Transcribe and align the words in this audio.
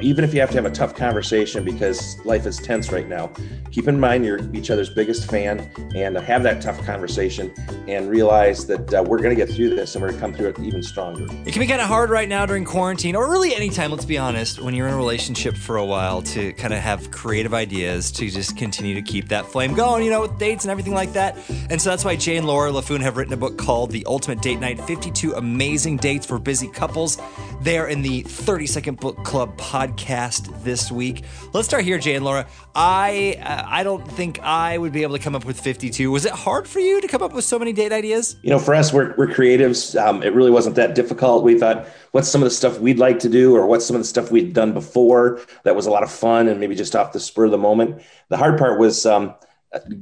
even 0.00 0.24
if 0.24 0.32
you 0.32 0.40
have 0.40 0.50
to 0.50 0.56
have 0.56 0.64
a 0.64 0.70
tough 0.70 0.94
conversation 0.94 1.62
because 1.62 2.18
life 2.24 2.46
is 2.46 2.56
tense 2.56 2.90
right 2.90 3.06
now, 3.06 3.30
keep 3.70 3.86
in 3.86 4.00
mind 4.00 4.24
you're 4.24 4.40
each 4.54 4.70
other's 4.70 4.88
biggest 4.88 5.30
fan 5.30 5.60
and 5.94 6.16
have 6.16 6.42
that 6.42 6.62
tough 6.62 6.82
conversation 6.86 7.52
and 7.86 8.08
realize 8.08 8.66
that 8.66 8.94
uh, 8.94 9.02
we're 9.06 9.18
going 9.18 9.36
to 9.36 9.36
get 9.36 9.54
through 9.54 9.68
this 9.68 9.94
and 9.94 10.00
we're 10.00 10.08
going 10.08 10.18
to 10.18 10.26
come 10.26 10.32
through 10.32 10.48
it 10.48 10.58
even 10.60 10.82
stronger. 10.82 11.26
It 11.44 11.52
can 11.52 11.60
be 11.60 11.66
kind 11.66 11.82
of 11.82 11.88
hard 11.88 12.08
right 12.08 12.28
now 12.28 12.46
during 12.46 12.64
quarantine 12.64 13.14
or 13.14 13.30
really 13.30 13.54
anytime, 13.54 13.90
let's 13.90 14.06
be 14.06 14.16
honest, 14.16 14.58
when 14.58 14.72
you're 14.72 14.88
in 14.88 14.94
a 14.94 14.96
relationship 14.96 15.54
for 15.54 15.76
a 15.76 15.84
while 15.84 16.22
to 16.22 16.54
kind 16.54 16.72
of 16.72 16.80
have 16.80 17.10
creative 17.10 17.52
ideas 17.52 18.10
to 18.12 18.30
just 18.30 18.56
continue 18.56 18.94
to 18.94 19.02
keep 19.02 19.28
that 19.28 19.44
flame 19.44 19.74
going, 19.74 20.02
you 20.02 20.10
know, 20.10 20.22
with 20.22 20.38
dates 20.38 20.64
and 20.64 20.70
everything 20.70 20.94
like 20.94 21.12
that. 21.12 21.36
And 21.68 21.80
so 21.80 21.90
that's 21.90 22.06
why 22.06 22.16
Jay 22.16 22.38
and 22.38 22.46
Laura 22.46 22.70
Laffoon 22.70 23.02
have 23.02 23.18
written 23.18 23.34
a 23.34 23.38
book 23.38 23.58
called 23.58 23.90
The 23.90 24.06
Ultimate 24.06 24.40
Date 24.40 24.60
Night 24.60 24.80
52 24.80 25.34
Amazing 25.34 25.98
Dates 25.98 26.24
for 26.24 26.38
Busy 26.38 26.68
Couples. 26.68 27.18
They're 27.60 27.88
in 27.88 28.00
the 28.00 28.22
30 28.22 28.66
Second 28.66 28.98
Book 28.98 29.22
Club 29.24 29.54
podcast 29.58 29.73
this 30.62 30.92
week. 30.92 31.24
Let's 31.52 31.66
start 31.66 31.82
here, 31.82 31.98
Jay 31.98 32.14
and 32.14 32.24
Laura. 32.24 32.46
I 32.76 33.36
uh, 33.42 33.64
I 33.66 33.82
don't 33.82 34.06
think 34.12 34.38
I 34.40 34.78
would 34.78 34.92
be 34.92 35.02
able 35.02 35.16
to 35.16 35.22
come 35.22 35.34
up 35.34 35.44
with 35.44 35.60
52. 35.60 36.12
Was 36.12 36.24
it 36.24 36.30
hard 36.32 36.68
for 36.68 36.78
you 36.78 37.00
to 37.00 37.08
come 37.08 37.22
up 37.22 37.32
with 37.32 37.44
so 37.44 37.58
many 37.58 37.72
date 37.72 37.90
ideas? 37.90 38.36
You 38.42 38.50
know, 38.50 38.60
for 38.60 38.72
us, 38.72 38.92
we're, 38.92 39.16
we're 39.16 39.26
creatives. 39.26 40.00
Um, 40.00 40.22
it 40.22 40.32
really 40.32 40.52
wasn't 40.52 40.76
that 40.76 40.94
difficult. 40.94 41.42
We 41.42 41.58
thought, 41.58 41.88
what's 42.12 42.28
some 42.28 42.40
of 42.40 42.46
the 42.46 42.54
stuff 42.54 42.78
we'd 42.78 43.00
like 43.00 43.18
to 43.20 43.28
do, 43.28 43.56
or 43.56 43.66
what's 43.66 43.84
some 43.84 43.96
of 43.96 44.00
the 44.00 44.06
stuff 44.06 44.30
we'd 44.30 44.52
done 44.52 44.72
before 44.72 45.40
that 45.64 45.74
was 45.74 45.86
a 45.86 45.90
lot 45.90 46.04
of 46.04 46.10
fun 46.10 46.46
and 46.46 46.60
maybe 46.60 46.76
just 46.76 46.94
off 46.94 47.12
the 47.12 47.18
spur 47.18 47.46
of 47.46 47.50
the 47.50 47.58
moment. 47.58 48.00
The 48.28 48.36
hard 48.36 48.58
part 48.58 48.78
was. 48.78 49.04
Um, 49.04 49.34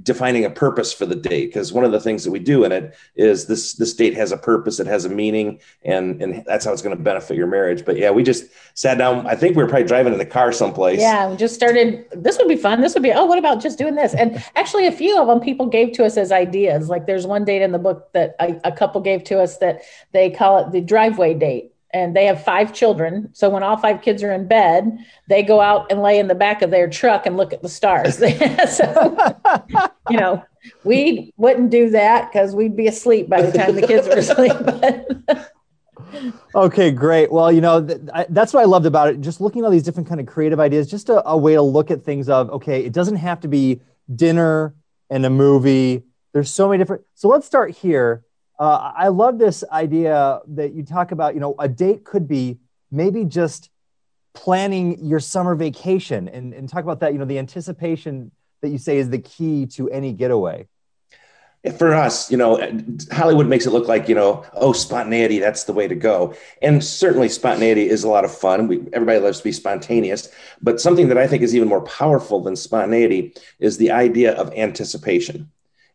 defining 0.03 0.45
a 0.45 0.51
purpose 0.51 0.93
for 0.93 1.07
the 1.07 1.15
date 1.15 1.47
because 1.47 1.73
one 1.73 1.85
of 1.85 1.93
the 1.93 2.01
things 2.01 2.25
that 2.25 2.31
we 2.31 2.39
do 2.39 2.65
in 2.65 2.73
it 2.73 2.95
is 3.17 3.47
this 3.47 3.75
this 3.75 3.95
date 3.95 4.15
has 4.15 4.33
a 4.33 4.37
purpose 4.37 4.79
it 4.81 4.87
has 4.87 5.05
a 5.05 5.09
meaning 5.09 5.61
and 5.85 6.21
and 6.23 6.45
that's 6.47 6.65
how 6.65 6.73
it's 6.73 6.83
going 6.83 6.97
to 6.97 7.03
benefit 7.03 7.37
your 7.37 7.47
marriage. 7.47 7.85
But 7.85 7.97
yeah 7.97 8.11
we 8.11 8.23
just 8.23 8.45
sat 8.75 8.99
down 8.99 9.27
i 9.27 9.35
think 9.35 9.57
we 9.57 9.63
were 9.63 9.69
probably 9.69 9.87
driving 9.87 10.13
in 10.13 10.19
the 10.19 10.27
car 10.27 10.53
someplace. 10.53 11.01
Yeah 11.01 11.31
we 11.31 11.37
just 11.37 11.55
started 11.55 12.07
this 12.13 12.39
would 12.39 12.49
be 12.49 12.57
fun 12.57 12.81
this 12.81 12.95
would 12.95 13.03
be 13.03 13.13
oh 13.13 13.25
what 13.25 13.39
about 13.39 13.61
just 13.61 13.79
doing 13.79 13.95
this? 13.95 14.15
And 14.15 14.45
actually 14.57 14.87
a 14.87 14.93
few 14.93 15.21
of 15.21 15.27
them 15.27 15.41
people 15.41 15.67
gave 15.67 15.93
to 15.93 16.05
us 16.05 16.17
as 16.17 16.33
ideas 16.33 16.89
like 16.89 17.07
there's 17.07 17.27
one 17.27 17.45
date 17.45 17.63
in 17.63 17.73
the 17.73 17.79
book 17.79 18.13
that 18.13 18.37
a, 18.41 18.61
a 18.65 18.73
couple 18.73 19.01
gave 19.01 19.25
to 19.25 19.41
us 19.41 19.59
that 19.59 19.83
they 20.13 20.31
call 20.31 20.59
it 20.59 20.73
the 20.73 20.81
driveway 20.81 21.35
date 21.35 21.72
and 21.93 22.17
they 22.17 22.25
have 22.27 22.43
five 22.43 22.73
children. 22.73 23.29
So 23.33 23.51
when 23.51 23.63
all 23.63 23.77
five 23.77 24.03
kids 24.03 24.23
are 24.23 24.33
in 24.33 24.49
bed, 24.49 24.99
they 25.29 25.43
go 25.43 25.61
out 25.61 25.91
and 25.91 26.03
lay 26.03 26.19
in 26.19 26.27
the 26.27 26.35
back 26.35 26.63
of 26.63 26.71
their 26.71 26.89
truck 26.89 27.27
and 27.27 27.37
look 27.37 27.53
at 27.53 27.63
the 27.63 27.69
stars. 27.69 28.19
so, 28.77 29.37
you 30.09 30.17
know, 30.17 30.43
we 30.85 31.33
wouldn't 31.37 31.71
do 31.71 31.91
that 31.91 32.33
because 32.33 32.55
we'd 32.55 32.77
be 32.77 32.87
asleep 32.87 33.29
by 33.29 33.43
the 33.43 33.57
time 33.57 33.75
the 33.75 33.87
kids 33.87 34.09
were 34.09 34.15
asleep. 34.15 34.53
okay, 36.55 36.91
great. 36.91 37.31
Well, 37.31 37.53
you 37.53 37.61
know, 37.61 37.85
th- 37.85 38.01
I, 38.15 38.27
that's 38.31 38.55
what 38.55 38.61
I 38.61 38.65
loved 38.65 38.87
about 38.87 39.09
it. 39.09 39.21
Just 39.21 39.41
looking 39.41 39.63
at 39.63 39.65
all 39.67 39.71
these 39.71 39.83
different 39.83 40.09
kind 40.09 40.21
of 40.21 40.27
creative 40.27 40.61
ideas, 40.61 40.91
just 40.91 41.11
a, 41.11 41.29
a 41.29 41.37
way 41.37 41.55
to 41.55 41.63
look 41.63 41.91
at 41.91 42.05
things 42.05 42.29
of, 42.29 42.51
okay, 42.51 42.85
it 42.85 42.93
doesn't 42.93 43.17
have 43.17 43.41
to 43.41 43.49
be 43.49 43.81
dinner 44.15 44.75
and 45.11 45.27
a 45.27 45.31
movie. 45.31 46.05
There's 46.33 46.51
so 46.51 46.69
many 46.69 46.79
different. 46.79 47.03
So 47.15 47.29
let's 47.29 47.47
start 47.47 47.73
here 47.73 48.25
uh, 48.59 48.93
I 48.95 49.09
love 49.09 49.39
this 49.39 49.65
idea 49.71 50.41
that 50.49 50.75
you 50.75 50.85
talk 50.85 51.13
about. 51.13 51.35
You 51.35 51.41
know, 51.41 51.55
a 51.59 51.69
date 51.69 52.05
could 52.05 52.29
be 52.29 52.59
maybe 52.91 53.25
just 53.25 53.71
planning 54.35 55.05
your 55.05 55.21
summer 55.21 55.55
vacation 55.55 56.29
and, 56.29 56.53
and 56.53 56.69
talk 56.69 56.85
about 56.85 57.01
that. 57.01 57.13
You 57.13 57.19
know, 57.19 57.25
the 57.25 57.39
anticipation 57.39 58.31
that 58.61 58.69
you 58.69 58.79
say 58.79 58.99
is 58.99 59.11
the 59.11 59.19
key 59.19 59.67
to 59.67 59.91
any 59.91 60.13
getaway. 60.13 60.67
For 61.79 61.95
us, 61.95 62.29
you 62.29 62.37
know, 62.37 62.61
Hollywood 63.13 63.47
makes 63.47 63.67
it 63.67 63.71
look 63.71 63.87
like, 63.87 64.09
you 64.09 64.17
know, 64.17 64.45
oh, 64.55 64.73
spontaneity, 64.73 65.39
that's 65.39 65.63
the 65.63 65.73
way 65.73 65.87
to 65.87 65.95
go. 65.95 66.35
And 66.61 66.83
certainly 66.83 67.29
spontaneity 67.29 67.89
is 67.89 68.03
a 68.03 68.09
lot 68.09 68.25
of 68.25 68.37
fun. 68.37 68.67
We, 68.67 68.81
everybody 68.93 69.21
loves 69.21 69.39
to 69.39 69.45
be 69.45 69.53
spontaneous. 69.53 70.29
But 70.61 70.81
something 70.81 71.07
that 71.07 71.19
I 71.19 71.29
think 71.29 71.43
is 71.43 71.55
even 71.55 71.69
more 71.69 71.83
powerful 71.83 72.43
than 72.43 72.57
spontaneity 72.57 73.35
is 73.61 73.77
the 73.77 73.93
idea 73.93 74.33
of 74.33 74.53
anticipation 74.55 75.53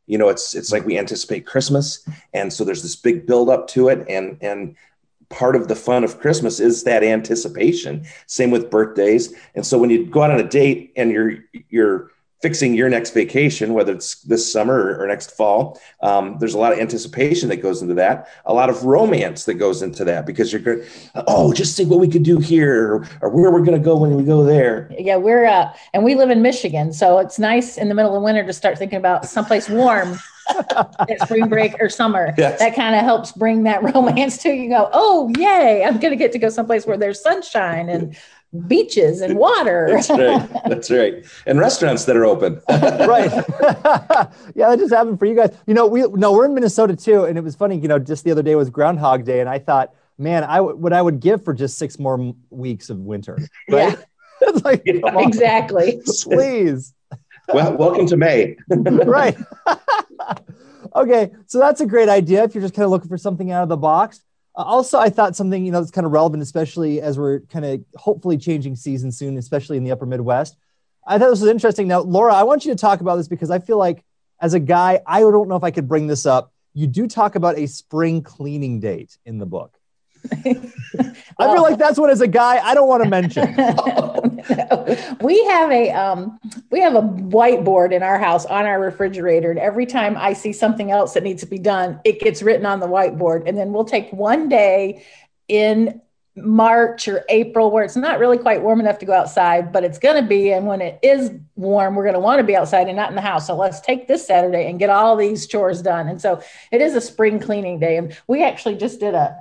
you 0.08 0.18
know 0.18 0.30
it's 0.30 0.56
it's 0.56 0.72
like 0.72 0.86
we 0.86 0.98
anticipate 0.98 1.46
christmas. 1.46 2.08
And 2.34 2.52
so 2.52 2.64
there's 2.64 2.82
this 2.82 2.96
big 2.96 3.28
build 3.28 3.50
up 3.50 3.68
to 3.70 3.90
it. 3.90 4.06
And 4.10 4.38
and 4.42 4.76
part 5.30 5.56
of 5.56 5.68
the 5.68 5.76
fun 5.76 6.04
of 6.04 6.20
christmas 6.20 6.60
is 6.60 6.84
that 6.84 7.04
anticipation. 7.04 8.06
Same 8.26 8.50
with 8.50 8.72
birthdays. 8.72 9.34
And 9.56 9.66
so 9.66 9.78
when 9.78 9.90
you 9.90 10.06
go 10.06 10.24
out 10.24 10.32
on 10.32 10.40
a 10.40 10.48
date 10.48 10.94
and 10.96 11.12
you're 11.12 11.38
you're 11.70 12.12
fixing 12.42 12.76
your 12.76 12.90
next 12.90 13.12
vacation, 13.12 13.74
whether 13.74 13.94
it's 13.94 14.22
this 14.24 14.52
summer 14.52 14.98
or, 15.00 15.08
next 15.08 15.32
fall. 15.32 15.80
Um, 16.02 16.38
there's 16.40 16.54
a 16.54 16.58
lot 16.58 16.74
of 16.74 16.80
anticipation 16.80 17.50
that 17.50 17.58
goes 17.58 17.82
into 17.82 17.94
that, 17.96 18.30
a 18.46 18.54
lot 18.54 18.70
of 18.70 18.84
romance 18.84 19.46
that 19.46 19.56
goes 19.56 19.82
into 19.82 20.04
that 20.06 20.26
because 20.26 20.52
you're 20.52 20.62
going, 20.62 20.84
oh, 21.16 21.54
just 21.54 21.78
think 21.78 21.90
what 21.90 22.00
we 22.00 22.08
could 22.08 22.24
do 22.24 22.40
here 22.40 22.94
or, 22.94 23.08
or 23.22 23.30
where 23.30 23.52
we're 23.52 23.64
going 23.64 23.78
to 23.78 23.84
go 23.84 23.98
when 23.98 24.16
we 24.16 24.24
go 24.24 24.44
there. 24.44 24.92
Yeah, 24.98 25.16
we're, 25.16 25.46
uh, 25.46 25.74
and 25.94 26.04
we 26.04 26.16
live 26.16 26.30
in 26.30 26.42
Michigan. 26.42 26.94
So 26.94 27.20
it's 27.20 27.40
nice 27.40 27.78
in 27.78 27.90
the 27.90 27.96
middle 27.96 28.16
of 28.16 28.22
winter 28.22 28.44
to 28.44 28.54
start 28.54 28.78
thinking 28.78 28.98
about 28.98 29.26
someplace 29.26 29.70
warm. 29.70 30.20
at 31.10 31.22
spring 31.24 31.50
break 31.50 31.76
or 31.82 31.90
summer. 31.90 32.34
Yes. 32.38 32.60
That 32.60 32.74
kind 32.74 32.96
of 32.96 33.02
helps 33.02 33.34
bring 33.34 33.64
that 33.64 33.84
romance 33.94 34.38
to 34.44 34.50
you. 34.50 34.70
Go, 34.70 34.90
oh 34.94 35.30
yay! 35.38 35.84
I'm 35.84 36.00
going 36.00 36.12
to 36.12 36.16
get 36.16 36.32
to 36.32 36.40
go 36.40 36.48
someplace 36.48 36.86
where 36.86 36.96
there's 36.98 37.22
sunshine 37.22 37.90
and 37.90 38.18
beaches 38.68 39.22
and 39.22 39.38
water. 39.38 39.88
That's 39.92 40.10
right. 40.10 40.50
That's 40.66 40.92
right. 40.92 41.26
And 41.46 41.60
restaurants 41.60 42.06
that 42.06 42.16
are 42.16 42.26
open. 42.26 42.62
right. 42.70 43.32
yeah, 44.56 44.70
that 44.70 44.80
just 44.80 44.94
happened 44.94 45.20
for 45.20 45.26
you 45.26 45.36
guys. 45.36 45.56
You 45.66 45.74
know, 45.74 45.86
we 45.88 46.02
no, 46.02 46.32
we're 46.32 46.46
in 46.46 46.54
Minnesota 46.54 46.96
too, 46.96 47.26
and 47.26 47.38
it 47.38 47.42
was 47.44 47.56
funny. 47.56 47.78
You 47.78 47.88
know, 47.88 48.00
just 48.00 48.24
the 48.24 48.32
other 48.32 48.44
day 48.44 48.56
was 48.56 48.70
Groundhog 48.70 49.26
Day, 49.26 49.42
and 49.42 49.50
I 49.50 49.60
thought, 49.60 49.94
man, 50.18 50.44
I 50.44 50.58
w- 50.58 50.78
what 50.78 50.94
I 50.94 51.02
would 51.02 51.20
give 51.20 51.44
for 51.44 51.54
just 51.54 51.78
six 51.78 52.00
more 52.00 52.20
m- 52.20 52.36
weeks 52.50 52.90
of 52.90 53.00
winter. 53.00 53.38
Right. 53.70 53.98
Yeah. 53.98 54.50
it's 54.50 54.64
like 54.64 54.84
yeah, 54.86 55.20
exactly. 55.20 56.02
Please. 56.24 56.94
Well, 57.54 57.76
welcome 57.78 58.08
to 58.08 58.18
May. 58.18 58.58
right. 58.70 59.38
okay, 60.96 61.32
so 61.46 61.60
that's 61.60 61.82
a 61.82 61.86
great 61.86 62.10
idea 62.10 62.44
if 62.44 62.54
you're 62.54 62.62
just 62.62 62.74
kind 62.74 62.84
of 62.84 62.92
looking 62.92 63.10
for 63.10 63.18
something 63.18 63.52
out 63.52 63.64
of 63.64 63.70
the 63.70 63.78
box. 63.78 64.22
Uh, 64.58 64.64
also, 64.64 64.98
I 64.98 65.10
thought 65.10 65.36
something 65.36 65.64
you 65.64 65.72
know 65.72 65.80
that's 65.80 65.92
kind 65.92 66.06
of 66.06 66.12
relevant, 66.12 66.42
especially 66.42 67.00
as 67.00 67.18
we're 67.18 67.42
kind 67.42 67.64
of 67.64 67.82
hopefully 67.96 68.38
changing 68.38 68.76
season 68.76 69.12
soon, 69.12 69.38
especially 69.38 69.78
in 69.78 69.84
the 69.84 69.92
Upper 69.92 70.08
Midwest. 70.08 70.58
I 71.06 71.20
thought 71.20 71.30
this 71.30 71.42
was 71.42 71.50
interesting. 71.50 71.88
Now, 71.88 72.02
Laura, 72.02 72.34
I 72.34 72.44
want 72.44 72.66
you 72.66 72.74
to 72.74 72.78
talk 72.78 73.00
about 73.00 73.16
this 73.16 73.28
because 73.28 73.52
I 73.52 73.60
feel 73.60 73.78
like 73.78 74.04
as 74.42 74.54
a 74.54 74.60
guy, 74.60 75.00
I 75.06 75.22
don't 75.22 75.48
know 75.48 75.56
if 75.56 75.64
I 75.64 75.72
could 75.72 75.88
bring 75.88 76.08
this 76.08 76.26
up. 76.26 76.52
You 76.74 76.88
do 76.88 77.08
talk 77.08 77.36
about 77.36 77.58
a 77.58 77.68
spring 77.68 78.22
cleaning 78.22 78.80
date 78.80 79.18
in 79.26 79.38
the 79.38 79.46
book. 79.46 79.77
I 81.40 81.54
feel 81.54 81.62
like 81.62 81.78
that's 81.78 82.00
what, 82.00 82.10
as 82.10 82.22
a 82.22 82.28
guy, 82.28 82.58
I 82.58 82.74
don't 82.74 82.88
want 82.88 83.04
to 83.04 83.10
mention. 83.10 83.48
we 85.22 85.44
have 85.46 85.72
a 85.72 85.92
um, 85.92 86.40
we 86.72 86.80
have 86.82 86.96
a 86.96 87.02
whiteboard 87.02 87.94
in 87.94 88.04
our 88.04 88.18
house 88.18 88.46
on 88.46 88.66
our 88.66 88.80
refrigerator, 88.80 89.52
and 89.52 89.60
every 89.60 89.86
time 89.86 90.18
I 90.18 90.34
see 90.34 90.54
something 90.54 90.92
else 90.92 91.14
that 91.14 91.24
needs 91.24 91.42
to 91.44 91.48
be 91.48 91.60
done, 91.60 92.00
it 92.04 92.20
gets 92.20 92.42
written 92.42 92.66
on 92.66 92.80
the 92.80 92.88
whiteboard, 92.88 93.48
and 93.48 93.58
then 93.58 93.72
we'll 93.72 93.86
take 93.86 94.12
one 94.12 94.50
day 94.50 95.06
in 95.48 96.02
March 96.38 97.08
or 97.08 97.26
April 97.30 97.72
where 97.72 97.84
it's 97.84 97.96
not 97.96 98.20
really 98.20 98.38
quite 98.38 98.62
warm 98.62 98.80
enough 98.80 99.00
to 99.00 99.06
go 99.06 99.14
outside, 99.14 99.72
but 99.74 99.84
it's 99.84 99.98
going 99.98 100.22
to 100.22 100.28
be. 100.28 100.52
And 100.52 100.68
when 100.68 100.82
it 100.82 101.00
is 101.02 101.32
warm, 101.56 101.96
we're 101.96 102.04
going 102.04 102.14
to 102.14 102.20
want 102.20 102.40
to 102.40 102.44
be 102.44 102.56
outside 102.56 102.88
and 102.88 102.96
not 102.96 103.10
in 103.10 103.16
the 103.16 103.22
house. 103.22 103.48
So 103.48 103.56
let's 103.56 103.82
take 103.82 104.08
this 104.08 104.26
Saturday 104.26 104.70
and 104.70 104.80
get 104.80 104.90
all 104.90 105.16
these 105.16 105.48
chores 105.48 105.82
done. 105.82 106.08
And 106.08 106.22
so 106.22 106.42
it 106.72 106.82
is 106.82 106.96
a 106.96 107.02
spring 107.02 107.40
cleaning 107.40 107.80
day. 107.80 107.98
And 107.98 108.16
we 108.28 108.44
actually 108.44 108.76
just 108.76 109.00
did 109.00 109.16
a 109.16 109.36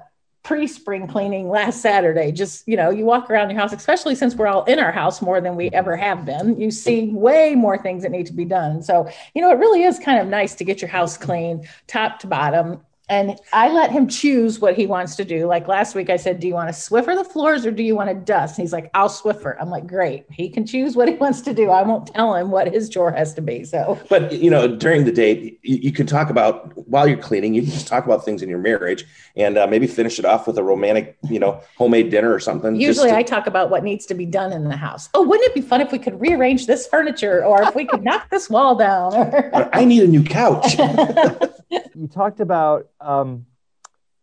pre-spring 0.47 1.09
cleaning 1.09 1.49
last 1.49 1.81
Saturday. 1.81 2.31
Just, 2.31 2.69
you 2.69 2.77
know, 2.77 2.89
you 2.89 3.05
walk 3.05 3.29
around 3.29 3.51
your 3.51 3.59
house, 3.59 3.73
especially 3.73 4.15
since 4.15 4.37
we're 4.37 4.47
all 4.47 4.63
in 4.67 4.79
our 4.79 4.93
house 4.93 5.21
more 5.21 5.41
than 5.41 5.57
we 5.57 5.71
ever 5.71 5.97
have 5.97 6.25
been. 6.25 6.61
You 6.61 6.71
see 6.71 7.09
way 7.09 7.57
more 7.57 7.77
things 7.77 8.05
that 8.05 8.13
need 8.13 8.27
to 8.27 8.33
be 8.33 8.45
done. 8.45 8.81
So, 8.81 9.11
you 9.35 9.43
know, 9.43 9.51
it 9.51 9.59
really 9.59 9.83
is 9.83 9.99
kind 9.99 10.21
of 10.21 10.29
nice 10.29 10.55
to 10.55 10.65
get 10.65 10.81
your 10.81 10.89
house 10.89 11.17
clean 11.17 11.69
top 11.89 12.21
to 12.21 12.29
bottom 12.29 12.81
and 13.09 13.39
I 13.53 13.71
let 13.71 13.93
him 13.93 14.09
choose 14.09 14.59
what 14.59 14.75
he 14.75 14.87
wants 14.87 15.15
to 15.17 15.25
do. 15.25 15.47
Like 15.47 15.69
last 15.69 15.95
week, 15.95 16.11
I 16.11 16.17
said, 16.17 16.41
Do 16.41 16.49
you 16.49 16.55
want 16.55 16.69
to 16.69 16.75
Swiffer 16.75 17.17
the 17.17 17.23
floors 17.23 17.65
or 17.65 17.71
do 17.71 17.85
you 17.85 17.95
want 17.95 18.09
to 18.09 18.15
dust? 18.15 18.59
And 18.59 18.65
he's 18.65 18.73
like, 18.73 18.91
I'll 18.95 19.09
Swiffer. 19.09 19.57
I'm 19.61 19.71
like, 19.71 19.87
Great. 19.87 20.25
He 20.31 20.49
can 20.49 20.67
choose 20.67 20.97
what 20.97 21.09
he 21.09 21.15
wants 21.15 21.41
to 21.43 21.55
do. 21.55 21.71
I 21.71 21.83
won't 21.83 22.09
tell 22.09 22.35
him 22.35 22.51
what 22.51 22.73
his 22.73 22.89
chore 22.89 23.13
has 23.13 23.33
to 23.35 23.41
be. 23.41 23.65
So, 23.65 24.01
but 24.11 24.33
you 24.33 24.51
know, 24.51 24.67
during 24.67 25.05
the 25.05 25.13
date, 25.13 25.61
you, 25.63 25.77
you 25.77 25.93
can 25.93 26.07
talk 26.07 26.31
about 26.31 26.77
while 26.89 27.07
you're 27.07 27.17
cleaning, 27.17 27.55
you 27.55 27.63
can 27.63 27.71
just 27.71 27.87
talk 27.87 28.05
about 28.05 28.25
things 28.25 28.43
in 28.43 28.49
your 28.49 28.59
marriage 28.59 29.05
and 29.37 29.57
uh, 29.57 29.69
maybe 29.69 29.87
finish 29.87 30.19
it 30.19 30.25
off 30.25 30.49
with 30.49 30.59
a 30.59 30.65
romantic, 30.65 31.17
you 31.31 31.39
know, 31.39 31.61
homemade 31.77 32.11
dinner 32.11 32.33
or 32.33 32.41
something. 32.41 32.75
Usually 32.75 33.11
to- 33.11 33.17
I 33.17 33.23
talk 33.23 33.47
about 33.47 33.71
what 33.71 33.85
needs 33.85 34.05
to 34.07 34.15
be 34.15 34.27
done 34.27 34.53
in 34.53 34.69
the 34.69 34.77
house. 34.77 35.09
Oh, 35.15 35.23
wouldn't 35.23 35.49
it 35.49 35.55
be 35.55 35.61
fun 35.61 35.81
if 35.81 35.93
we 35.93 36.01
could 36.01 36.21
rearrange 36.21 36.67
this 36.67 36.89
furniture 36.89 37.45
or 37.45 37.63
if 37.63 37.75
we 37.77 37.85
could 37.85 38.03
knock 38.03 38.31
this 38.31 38.51
wall 38.51 38.75
down? 38.75 39.15
I 39.73 39.85
need 39.85 40.03
a 40.03 40.09
new 40.09 40.25
couch. 40.25 40.77
you 41.95 42.09
talked 42.09 42.41
about, 42.41 42.89
um, 43.01 43.47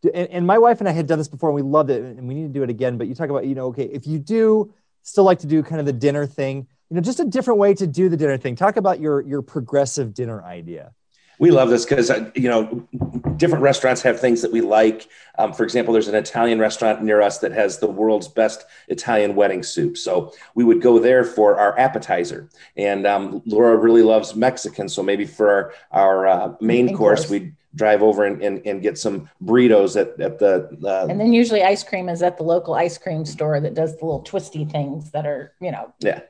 and, 0.04 0.28
and 0.30 0.48
my 0.48 0.58
wife 0.58 0.80
and 0.80 0.90
I 0.90 0.92
had 0.92 1.08
done 1.08 1.18
this 1.18 1.28
before 1.28 1.50
and 1.50 1.56
we 1.56 1.62
loved 1.62 1.90
it 1.90 2.02
and 2.02 2.28
we 2.28 2.34
need 2.34 2.44
to 2.44 2.54
do 2.54 2.64
it 2.64 2.70
again. 2.70 2.98
But 2.98 3.08
you 3.08 3.16
talk 3.16 3.30
about, 3.30 3.46
you 3.46 3.56
know, 3.56 3.68
okay, 3.68 3.86
if 3.86 4.06
you 4.06 4.20
do 4.20 4.74
still 5.02 5.24
like 5.24 5.40
to 5.40 5.48
do 5.48 5.64
kind 5.64 5.80
of 5.80 5.86
the 5.86 5.94
dinner 5.94 6.26
thing, 6.26 6.68
you 6.90 6.96
know, 6.96 7.02
just 7.02 7.20
a 7.20 7.26
different 7.26 7.60
way 7.60 7.74
to 7.74 7.88
do 7.88 8.10
the 8.10 8.18
dinner 8.18 8.38
thing. 8.38 8.56
Talk 8.56 8.78
about 8.78 9.00
your 9.00 9.22
your 9.22 9.42
progressive 9.42 10.14
dinner 10.14 10.44
idea. 10.44 10.92
We 11.40 11.52
love 11.52 11.70
this 11.70 11.86
because 11.86 12.10
uh, 12.10 12.32
you 12.36 12.50
know 12.50 12.88
different 13.38 13.64
restaurants 13.64 14.02
have 14.02 14.20
things 14.20 14.42
that 14.42 14.52
we 14.52 14.62
like. 14.62 15.08
Um, 15.38 15.54
for 15.54 15.64
example, 15.64 15.94
there's 15.94 16.08
an 16.08 16.16
Italian 16.16 16.60
restaurant 16.60 17.04
near 17.04 17.22
us 17.22 17.40
that 17.40 17.52
has 17.52 17.80
the 17.80 17.88
world's 17.88 18.28
best 18.28 18.66
Italian 18.88 19.36
wedding 19.36 19.64
soup. 19.64 19.98
So 19.98 20.34
we 20.56 20.64
would 20.64 20.82
go 20.82 21.00
there 21.00 21.24
for 21.24 21.58
our 21.60 21.78
appetizer. 21.78 22.50
And 22.78 23.08
um, 23.08 23.42
Laura 23.46 23.76
really 23.76 24.04
loves 24.04 24.36
Mexican, 24.36 24.88
so 24.88 25.02
maybe 25.02 25.26
for 25.26 25.50
our, 25.50 25.74
our 25.92 26.28
uh, 26.28 26.48
main, 26.62 26.86
main 26.86 26.96
course, 26.96 27.22
course, 27.22 27.30
we'd 27.32 27.56
drive 27.76 28.04
over 28.04 28.26
and, 28.26 28.42
and, 28.42 28.62
and, 28.66 28.82
get 28.82 28.98
some 28.98 29.30
burritos 29.44 30.00
at, 30.00 30.20
at 30.22 30.40
the. 30.40 30.70
Uh, 30.84 31.08
and 31.10 31.20
then 31.20 31.34
usually 31.34 31.64
ice 31.64 31.84
cream 31.84 32.10
is 32.10 32.22
at 32.22 32.38
the 32.38 32.44
local 32.44 32.76
ice 32.76 32.98
cream 32.98 33.26
store 33.26 33.60
that 33.60 33.74
does 33.74 33.98
the 33.98 34.06
little 34.06 34.22
twisty 34.22 34.66
things 34.66 35.12
that 35.12 35.26
are 35.26 35.54
you 35.60 35.72
know. 35.72 35.92
Yeah, 36.00 36.22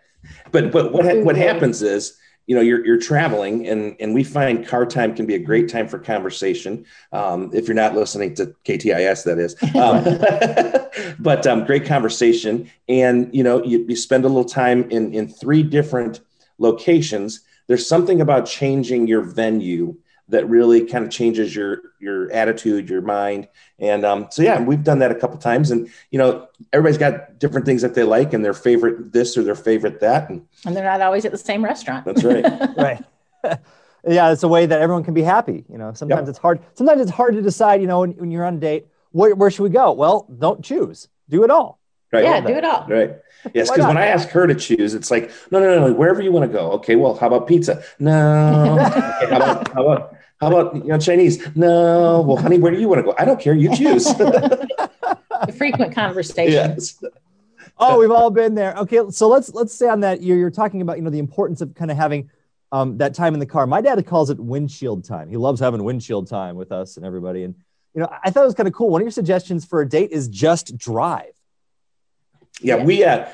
but 0.51 0.71
but 0.71 0.93
what 0.93 1.05
what 1.23 1.35
happens 1.35 1.81
is 1.81 2.17
you 2.47 2.55
know 2.55 2.61
you're, 2.61 2.85
you're 2.85 2.99
traveling 2.99 3.67
and 3.67 3.95
and 3.99 4.13
we 4.13 4.23
find 4.23 4.67
car 4.67 4.85
time 4.85 5.15
can 5.15 5.25
be 5.25 5.35
a 5.35 5.39
great 5.39 5.69
time 5.69 5.87
for 5.87 5.97
conversation 5.97 6.85
um, 7.11 7.49
if 7.53 7.67
you're 7.67 7.75
not 7.75 7.95
listening 7.95 8.35
to 8.35 8.53
ktis 8.65 9.23
that 9.23 9.39
is. 9.39 9.55
Um, 9.75 11.15
but 11.19 11.47
um, 11.47 11.65
great 11.65 11.85
conversation. 11.85 12.69
And 12.89 13.33
you 13.33 13.43
know 13.43 13.63
you, 13.63 13.85
you 13.87 13.95
spend 13.95 14.25
a 14.25 14.27
little 14.27 14.45
time 14.45 14.89
in 14.89 15.13
in 15.13 15.27
three 15.27 15.63
different 15.63 16.21
locations. 16.57 17.41
There's 17.67 17.87
something 17.87 18.19
about 18.19 18.45
changing 18.45 19.07
your 19.07 19.21
venue 19.21 19.95
that 20.29 20.49
really 20.49 20.85
kind 20.85 21.03
of 21.03 21.11
changes 21.11 21.55
your 21.55 21.81
your 21.99 22.31
attitude, 22.31 22.89
your 22.89 23.01
mind, 23.01 23.47
and 23.79 24.05
um, 24.05 24.27
so 24.31 24.41
yeah, 24.41 24.61
we've 24.61 24.83
done 24.83 24.99
that 24.99 25.11
a 25.11 25.15
couple 25.15 25.37
times, 25.37 25.71
and 25.71 25.89
you 26.11 26.17
know 26.17 26.47
everybody's 26.71 26.97
got 26.97 27.39
different 27.39 27.65
things 27.65 27.81
that 27.81 27.93
they 27.93 28.03
like 28.03 28.33
and 28.33 28.43
their 28.43 28.53
favorite 28.53 29.11
this 29.11 29.37
or 29.37 29.43
their 29.43 29.55
favorite 29.55 29.99
that, 29.99 30.29
and, 30.29 30.45
and 30.65 30.75
they're 30.75 30.83
not 30.83 31.01
always 31.01 31.25
at 31.25 31.31
the 31.31 31.37
same 31.37 31.63
restaurant. 31.63 32.05
That's 32.05 32.23
right, 32.23 32.43
right. 32.77 33.03
yeah, 34.07 34.31
it's 34.31 34.43
a 34.43 34.47
way 34.47 34.65
that 34.65 34.81
everyone 34.81 35.03
can 35.03 35.13
be 35.13 35.23
happy. 35.23 35.65
You 35.69 35.77
know, 35.77 35.93
sometimes 35.93 36.21
yep. 36.21 36.29
it's 36.29 36.39
hard. 36.39 36.61
Sometimes 36.73 37.01
it's 37.01 37.11
hard 37.11 37.33
to 37.35 37.41
decide. 37.41 37.81
You 37.81 37.87
know, 37.87 37.99
when, 37.99 38.11
when 38.11 38.31
you're 38.31 38.45
on 38.45 38.55
a 38.55 38.59
date, 38.59 38.87
where, 39.11 39.35
where 39.35 39.51
should 39.51 39.63
we 39.63 39.69
go? 39.69 39.91
Well, 39.91 40.27
don't 40.39 40.63
choose. 40.63 41.07
Do 41.29 41.43
it 41.43 41.51
all. 41.51 41.79
Right. 42.13 42.23
Yeah, 42.23 42.41
do 42.41 42.53
it 42.53 42.63
all. 42.63 42.85
Right. 42.87 43.15
Yes, 43.53 43.69
because 43.69 43.87
when 43.87 43.97
I 43.97 44.05
ask 44.05 44.29
her 44.29 44.47
to 44.47 44.55
choose, 44.55 44.93
it's 44.93 45.11
like, 45.11 45.31
no, 45.51 45.59
no, 45.59 45.65
no, 45.65 45.87
no, 45.87 45.93
wherever 45.93 46.21
you 46.21 46.31
want 46.31 46.49
to 46.49 46.57
go. 46.57 46.71
Okay, 46.73 46.95
well, 46.95 47.15
how 47.15 47.27
about 47.27 47.47
pizza? 47.47 47.83
No. 47.99 48.79
okay, 48.79 49.29
how 49.29 49.35
about 49.35 49.73
how 49.73 49.87
about 49.87 50.15
how 50.39 50.47
about 50.47 50.75
you 50.75 50.89
know 50.89 50.99
Chinese? 50.99 51.45
No. 51.55 52.21
Well, 52.21 52.37
honey, 52.37 52.59
where 52.59 52.71
do 52.71 52.79
you 52.79 52.87
want 52.87 52.99
to 52.99 53.03
go? 53.03 53.15
I 53.17 53.25
don't 53.25 53.39
care. 53.39 53.53
You 53.53 53.75
choose. 53.75 54.05
the 54.05 55.55
frequent 55.57 55.93
conversation. 55.95 56.53
Yes. 56.53 57.03
Oh, 57.79 57.99
we've 57.99 58.11
all 58.11 58.29
been 58.29 58.55
there. 58.55 58.75
Okay, 58.75 58.99
so 59.09 59.27
let's 59.27 59.53
let's 59.53 59.73
say 59.73 59.89
on 59.89 60.01
that 60.01 60.21
you're, 60.21 60.37
you're 60.37 60.51
talking 60.51 60.81
about 60.81 60.97
you 60.97 61.03
know 61.03 61.09
the 61.09 61.19
importance 61.19 61.61
of 61.61 61.73
kind 61.73 61.91
of 61.91 61.97
having 61.97 62.29
um, 62.71 62.97
that 62.97 63.13
time 63.13 63.33
in 63.33 63.39
the 63.39 63.45
car. 63.45 63.67
My 63.67 63.81
dad 63.81 64.05
calls 64.05 64.29
it 64.29 64.39
windshield 64.39 65.05
time. 65.05 65.29
He 65.29 65.37
loves 65.37 65.59
having 65.59 65.83
windshield 65.83 66.27
time 66.27 66.55
with 66.55 66.71
us 66.71 66.97
and 66.97 67.05
everybody. 67.05 67.43
And 67.43 67.55
you 67.93 68.01
know, 68.01 68.11
I 68.23 68.31
thought 68.31 68.43
it 68.43 68.47
was 68.47 68.55
kind 68.55 68.67
of 68.67 68.73
cool. 68.73 68.89
One 68.89 69.01
of 69.01 69.05
your 69.05 69.11
suggestions 69.11 69.65
for 69.65 69.81
a 69.81 69.87
date 69.87 70.11
is 70.11 70.27
just 70.27 70.77
drive. 70.77 71.32
Yeah, 72.61 72.83
we 72.83 73.03
uh, 73.03 73.27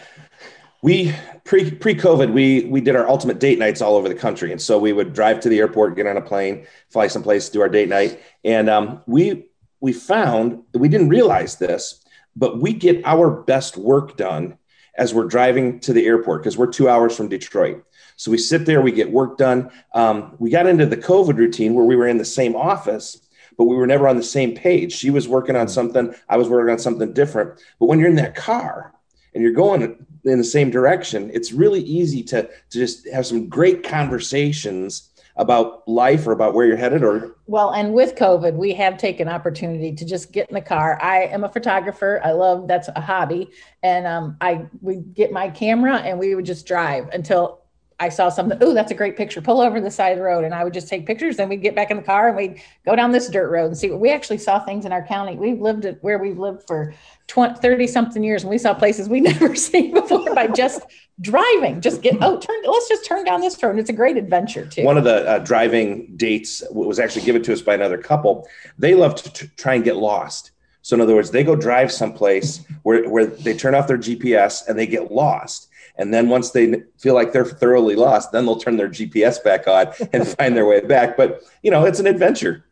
we 0.82 1.14
pre 1.44 1.72
pre 1.72 1.96
COVID 1.96 2.32
we 2.34 2.66
we 2.66 2.82
did 2.82 2.96
our 2.96 3.08
ultimate 3.08 3.40
date 3.40 3.60
nights 3.60 3.82
all 3.82 3.96
over 3.96 4.08
the 4.08 4.16
country, 4.16 4.52
and 4.52 4.62
so 4.62 4.80
we 4.80 4.94
would 4.94 5.14
drive 5.14 5.40
to 5.42 5.50
the 5.50 5.60
airport, 5.60 5.96
get 5.96 6.08
on 6.08 6.18
a 6.18 6.22
plane, 6.22 6.66
fly 6.90 7.08
someplace, 7.08 7.50
do 7.50 7.62
our 7.62 7.70
date 7.70 7.90
night, 7.90 8.22
and 8.44 8.70
um, 8.70 9.02
we 9.06 9.50
we 9.82 9.94
found 9.94 10.64
we 10.74 10.90
didn't 10.90 11.10
realize 11.10 11.58
this, 11.58 12.04
but 12.36 12.60
we 12.60 12.74
get 12.74 13.02
our 13.06 13.30
best 13.30 13.78
work 13.78 14.18
done 14.18 14.58
as 14.98 15.14
we're 15.14 15.26
driving 15.26 15.80
to 15.80 15.94
the 15.94 16.06
airport 16.06 16.42
because 16.42 16.58
we're 16.58 16.68
two 16.68 16.90
hours 16.90 17.16
from 17.16 17.30
Detroit. 17.30 17.84
So 18.16 18.32
we 18.32 18.38
sit 18.38 18.66
there, 18.66 18.82
we 18.82 18.92
get 18.92 19.12
work 19.12 19.38
done. 19.38 19.72
Um, 19.94 20.36
we 20.40 20.50
got 20.50 20.68
into 20.68 20.86
the 20.86 20.98
COVID 20.98 21.38
routine 21.38 21.74
where 21.74 21.86
we 21.86 21.96
were 21.96 22.08
in 22.08 22.18
the 22.18 22.26
same 22.26 22.54
office, 22.54 23.22
but 23.58 23.66
we 23.66 23.78
were 23.78 23.88
never 23.88 24.10
on 24.10 24.18
the 24.18 24.24
same 24.24 24.56
page. 24.56 24.92
She 24.92 25.10
was 25.10 25.28
working 25.28 25.56
on 25.56 25.70
something, 25.70 26.14
I 26.28 26.36
was 26.36 26.50
working 26.50 26.72
on 26.74 26.80
something 26.80 27.14
different. 27.14 27.62
But 27.80 27.86
when 27.86 28.00
you're 28.00 28.10
in 28.10 28.16
that 28.16 28.36
car 28.36 28.94
and 29.34 29.44
you're 29.44 29.54
going 29.54 30.06
in 30.26 30.38
the 30.38 30.44
same 30.44 30.70
direction, 30.70 31.32
it's 31.34 31.52
really 31.52 31.82
easy 31.82 32.24
to, 32.24 32.44
to 32.44 32.80
just 32.80 33.08
have 33.10 33.26
some 33.26 33.48
great 33.48 33.84
conversations 33.84 35.10
about 35.40 35.88
life 35.88 36.28
or 36.28 36.34
about 36.34 36.54
where 36.54 36.66
you're 36.66 36.76
headed 36.76 37.02
or 37.02 37.38
well 37.48 37.72
and 37.72 37.94
with 37.94 38.14
covid 38.16 38.56
we 38.56 38.74
have 38.74 38.98
taken 38.98 39.30
opportunity 39.30 39.96
to 39.96 40.04
just 40.04 40.34
get 40.34 40.50
in 40.50 40.54
the 40.54 40.62
car. 40.62 41.00
I 41.02 41.24
am 41.24 41.46
a 41.46 41.50
photographer. 41.50 42.20
I 42.26 42.32
love 42.32 42.68
that's 42.68 42.90
a 42.90 43.00
hobby. 43.00 43.50
And 43.82 44.06
um, 44.06 44.38
i 44.42 44.66
would 44.82 45.14
get 45.14 45.32
my 45.32 45.50
camera 45.50 45.98
and 45.98 46.20
we 46.20 46.36
would 46.36 46.46
just 46.46 46.68
drive 46.68 47.08
until 47.14 47.59
I 48.00 48.08
saw 48.10 48.30
something, 48.30 48.58
oh, 48.62 48.74
that's 48.74 48.92
a 48.92 48.96
great 48.96 49.18
picture. 49.18 49.42
Pull 49.42 49.60
over 49.60 49.82
the 49.82 49.92
side 49.92 50.12
of 50.12 50.18
the 50.18 50.24
road. 50.24 50.46
And 50.46 50.54
I 50.54 50.64
would 50.64 50.74
just 50.74 50.88
take 50.88 51.06
pictures. 51.06 51.36
Then 51.36 51.50
we'd 51.50 51.62
get 51.62 51.76
back 51.76 51.92
in 51.92 51.98
the 51.98 52.04
car 52.04 52.30
and 52.30 52.38
we'd 52.38 52.62
go 52.86 52.96
down 52.96 53.12
this 53.12 53.30
dirt 53.30 53.50
road 53.50 53.66
and 53.66 53.78
see 53.78 53.90
what 53.90 54.00
we 54.00 54.10
actually 54.10 54.38
saw 54.38 54.60
things 54.60 54.86
in 54.86 54.94
our 54.94 55.06
county. 55.06 55.36
We've 55.36 55.60
lived 55.60 55.86
at 55.86 56.02
where 56.02 56.18
we've 56.18 56.40
lived 56.40 56.66
for 56.66 56.94
20, 57.28 57.60
30 57.60 57.88
something 57.88 58.24
years 58.24 58.44
and 58.44 58.50
we 58.50 58.58
saw 58.58 58.74
places 58.74 59.10
we 59.10 59.20
never 59.22 59.54
seen 59.54 59.94
before 59.94 60.34
by 60.34 60.48
just 60.48 60.82
driving. 61.20 61.82
Just 61.82 62.02
get, 62.02 62.18
oh, 62.22 62.40
turn, 62.40 62.62
let's 62.66 62.88
just 62.88 63.06
turn 63.06 63.26
down 63.26 63.42
this 63.42 63.62
road. 63.62 63.72
And 63.72 63.80
it's 63.80 63.90
a 63.90 63.94
great 63.94 64.16
adventure 64.16 64.66
too. 64.66 64.84
One 64.84 64.98
of 64.98 65.04
the 65.04 65.28
uh, 65.28 65.40
driving 65.40 66.16
dates 66.16 66.64
was 66.72 67.00
actually 67.00 67.26
given 67.26 67.44
to 67.44 67.54
us 67.54 67.62
by 67.62 67.74
another 67.74 67.98
couple. 67.98 68.48
They 68.78 68.96
love 68.96 69.16
to 69.16 69.34
t- 69.34 69.50
try 69.58 69.76
and 69.76 69.84
get 69.84 69.98
lost. 69.98 70.52
So 70.82 70.96
in 70.96 71.02
other 71.02 71.16
words, 71.16 71.32
they 71.32 71.44
go 71.44 71.56
drive 71.58 71.92
someplace 71.92 72.62
where, 72.84 73.10
where 73.10 73.26
they 73.26 73.54
turn 73.54 73.76
off 73.76 73.88
their 73.88 73.98
GPS 73.98 74.66
and 74.68 74.80
they 74.80 74.88
get 74.88 75.12
lost 75.12 75.69
and 76.00 76.14
then 76.14 76.30
once 76.30 76.52
they 76.52 76.82
feel 76.98 77.14
like 77.14 77.34
they're 77.34 77.46
thoroughly 77.46 77.96
lost, 77.96 78.32
then 78.32 78.46
they'll 78.46 78.56
turn 78.56 78.78
their 78.78 78.90
GPS 78.90 79.44
back 79.44 79.68
on 79.68 79.94
and 80.14 80.28
find 80.40 80.56
their 80.56 80.66
way 80.66 80.80
back. 80.80 81.18
But 81.18 81.44
you 81.62 81.70
know, 81.70 81.86
it's 81.86 82.00
an 82.00 82.08
adventure. 82.08 82.66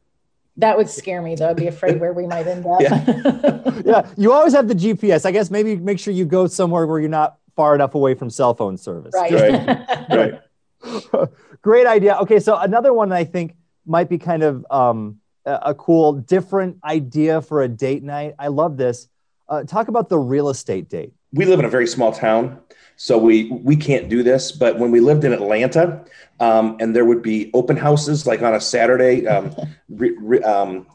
That 0.56 0.78
would 0.78 0.90
scare 0.90 1.22
me 1.22 1.36
though. 1.36 1.50
I'd 1.50 1.58
be 1.58 1.68
afraid 1.68 2.00
where 2.00 2.14
we 2.14 2.26
might 2.26 2.48
end 2.48 2.66
up. 2.66 2.82
Yeah. 2.82 3.82
yeah. 3.86 4.10
You 4.18 4.32
always 4.32 4.54
have 4.54 4.68
the 4.68 4.74
GPS. 4.74 5.26
I 5.26 5.32
guess 5.32 5.52
maybe 5.52 5.76
make 5.76 6.00
sure 6.00 6.14
you 6.14 6.26
go 6.26 6.48
somewhere 6.48 6.88
where 6.88 7.00
you're 7.00 7.10
not 7.10 7.38
far 7.56 7.76
enough 7.76 7.96
away 7.96 8.16
from 8.16 8.30
cell 8.30 8.54
phone 8.54 8.78
service. 8.78 9.14
Right. 9.14 9.32
Right. 10.10 10.40
right. 11.14 11.30
Great 11.62 11.86
idea. 11.86 12.18
Okay. 12.22 12.40
So 12.40 12.58
another 12.58 12.94
one 12.94 13.12
I 13.12 13.26
think 13.26 13.56
might 13.86 14.10
be 14.10 14.18
kind 14.18 14.42
of 14.42 14.66
um, 14.72 15.18
a 15.46 15.76
cool, 15.76 16.14
different 16.14 16.78
idea 16.84 17.42
for 17.42 17.62
a 17.62 17.68
date 17.68 18.04
night. 18.04 18.36
I 18.40 18.48
love 18.48 18.78
this. 18.78 19.10
Uh, 19.50 19.64
talk 19.64 19.90
about 19.90 20.10
the 20.10 20.18
real 20.18 20.50
estate 20.50 20.90
date. 20.90 21.14
We 21.34 21.46
live 21.46 21.60
in 21.60 21.66
a 21.66 21.70
very 21.70 21.88
small 21.88 22.12
town. 22.12 22.60
So 22.98 23.18
we 23.18 23.52
we 23.52 23.76
can't 23.76 24.10
do 24.10 24.24
this. 24.24 24.52
But 24.52 24.80
when 24.80 24.92
we 24.92 25.00
lived 25.00 25.24
in 25.24 25.32
Atlanta, 25.32 26.04
um, 26.40 26.78
and 26.80 26.96
there 26.96 27.06
would 27.06 27.22
be 27.22 27.52
open 27.54 27.78
houses 27.78 28.26
like 28.26 28.42
on 28.42 28.56
a 28.56 28.60
Saturday, 28.60 29.28
um, 29.28 29.56
re, 29.90 30.16
re, 30.20 30.42
um, 30.42 30.88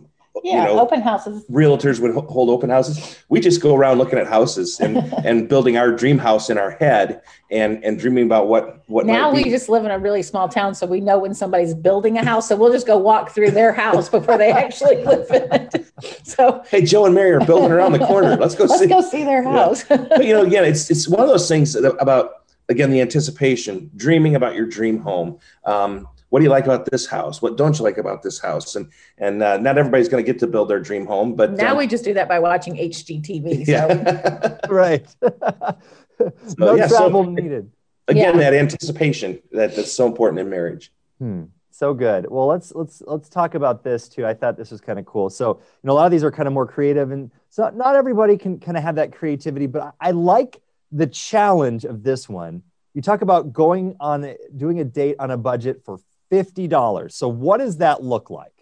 yeah, 0.42 0.68
you 0.68 0.74
know, 0.74 0.80
open 0.80 1.00
houses. 1.00 1.44
Realtors 1.50 2.00
would 2.00 2.14
hold 2.14 2.48
open 2.48 2.70
houses. 2.70 3.22
We 3.28 3.40
just 3.40 3.60
go 3.60 3.74
around 3.74 3.98
looking 3.98 4.18
at 4.18 4.26
houses 4.26 4.80
and 4.80 4.96
and 5.24 5.48
building 5.48 5.76
our 5.76 5.92
dream 5.92 6.18
house 6.18 6.50
in 6.50 6.58
our 6.58 6.72
head 6.72 7.22
and 7.50 7.82
and 7.84 7.98
dreaming 7.98 8.24
about 8.24 8.48
what 8.48 8.82
what. 8.88 9.06
Now 9.06 9.32
we 9.32 9.44
just 9.44 9.68
live 9.68 9.84
in 9.84 9.90
a 9.90 9.98
really 9.98 10.22
small 10.22 10.48
town, 10.48 10.74
so 10.74 10.86
we 10.86 11.00
know 11.00 11.18
when 11.18 11.34
somebody's 11.34 11.74
building 11.74 12.18
a 12.18 12.24
house. 12.24 12.48
So 12.48 12.56
we'll 12.56 12.72
just 12.72 12.86
go 12.86 12.96
walk 12.96 13.30
through 13.30 13.50
their 13.50 13.72
house 13.72 14.08
before 14.08 14.38
they 14.38 14.50
actually 14.50 14.96
live 15.04 15.30
in 15.30 15.52
it. 15.52 15.92
So 16.24 16.62
hey, 16.68 16.82
Joe 16.84 17.06
and 17.06 17.14
Mary 17.14 17.32
are 17.32 17.44
building 17.44 17.70
around 17.70 17.92
the 17.92 18.06
corner. 18.06 18.36
Let's 18.36 18.54
go. 18.54 18.64
Let's 18.72 18.80
see. 18.80 18.86
go 18.86 19.00
see 19.00 19.24
their 19.24 19.42
house. 19.42 19.84
Yeah. 19.90 20.06
But 20.08 20.24
you 20.24 20.32
know, 20.32 20.42
again, 20.42 20.64
it's 20.64 20.90
it's 20.90 21.08
one 21.08 21.20
of 21.20 21.28
those 21.28 21.48
things 21.48 21.74
about 21.74 22.42
again 22.68 22.90
the 22.90 23.00
anticipation, 23.00 23.90
dreaming 23.96 24.34
about 24.34 24.54
your 24.54 24.66
dream 24.66 24.98
home. 24.98 25.38
Um, 25.64 26.08
what 26.32 26.38
do 26.38 26.44
you 26.44 26.50
like 26.50 26.64
about 26.64 26.86
this 26.86 27.04
house? 27.04 27.42
What 27.42 27.58
don't 27.58 27.78
you 27.78 27.84
like 27.84 27.98
about 27.98 28.22
this 28.22 28.40
house? 28.40 28.74
And 28.74 28.90
and 29.18 29.42
uh, 29.42 29.58
not 29.58 29.76
everybody's 29.76 30.08
going 30.08 30.24
to 30.24 30.32
get 30.32 30.40
to 30.40 30.46
build 30.46 30.70
their 30.70 30.80
dream 30.80 31.04
home, 31.04 31.36
but 31.36 31.52
now 31.52 31.72
um, 31.72 31.76
we 31.76 31.86
just 31.86 32.04
do 32.04 32.14
that 32.14 32.26
by 32.26 32.38
watching 32.38 32.74
HGTV. 32.74 33.66
So. 33.66 33.72
Yeah. 33.72 34.56
right. 34.70 35.06
so, 35.20 36.32
no 36.56 36.74
yeah, 36.74 36.88
travel 36.88 37.24
so, 37.24 37.30
needed. 37.30 37.70
Again, 38.08 38.34
yeah. 38.34 38.40
that 38.40 38.54
anticipation 38.54 39.42
that, 39.52 39.76
that's 39.76 39.92
so 39.92 40.06
important 40.06 40.40
in 40.40 40.48
marriage. 40.48 40.90
Hmm. 41.18 41.44
So 41.70 41.92
good. 41.92 42.26
Well, 42.30 42.46
let's 42.46 42.74
let's 42.74 43.02
let's 43.06 43.28
talk 43.28 43.54
about 43.54 43.84
this 43.84 44.08
too. 44.08 44.24
I 44.24 44.32
thought 44.32 44.56
this 44.56 44.70
was 44.70 44.80
kind 44.80 44.98
of 44.98 45.04
cool. 45.04 45.28
So, 45.28 45.58
you 45.58 45.86
know, 45.86 45.92
a 45.92 45.96
lot 45.96 46.06
of 46.06 46.12
these 46.12 46.24
are 46.24 46.30
kind 46.30 46.46
of 46.46 46.54
more 46.54 46.66
creative, 46.66 47.10
and 47.10 47.30
so 47.50 47.68
not 47.74 47.94
everybody 47.94 48.38
can 48.38 48.58
kind 48.58 48.78
of 48.78 48.82
have 48.82 48.94
that 48.94 49.12
creativity. 49.12 49.66
But 49.66 49.94
I, 50.00 50.08
I 50.08 50.10
like 50.12 50.62
the 50.92 51.06
challenge 51.06 51.84
of 51.84 52.02
this 52.02 52.26
one. 52.26 52.62
You 52.94 53.02
talk 53.02 53.20
about 53.20 53.52
going 53.52 53.96
on 54.00 54.34
doing 54.56 54.80
a 54.80 54.84
date 54.84 55.16
on 55.18 55.30
a 55.30 55.36
budget 55.36 55.82
for 55.84 55.98
$50. 56.32 57.12
So 57.12 57.28
what 57.28 57.58
does 57.58 57.76
that 57.78 58.02
look 58.02 58.30
like? 58.30 58.52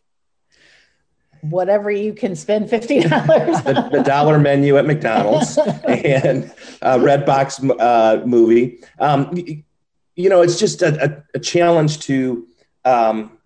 Whatever 1.42 1.90
you 1.90 2.12
can 2.12 2.36
spend 2.36 2.68
$50. 2.68 3.64
the, 3.64 3.88
the, 3.98 4.02
dollar 4.02 4.38
menu 4.38 4.76
at 4.76 4.84
McDonald's 4.84 5.56
and 5.86 6.52
a 6.82 6.98
Redbox 6.98 7.80
uh, 7.80 8.26
movie. 8.26 8.80
Um, 8.98 9.32
you 10.16 10.28
know, 10.28 10.42
it's 10.42 10.58
just 10.58 10.82
a, 10.82 11.02
a, 11.02 11.36
a 11.36 11.38
challenge 11.38 12.00
to 12.00 12.46
um, 12.84 13.38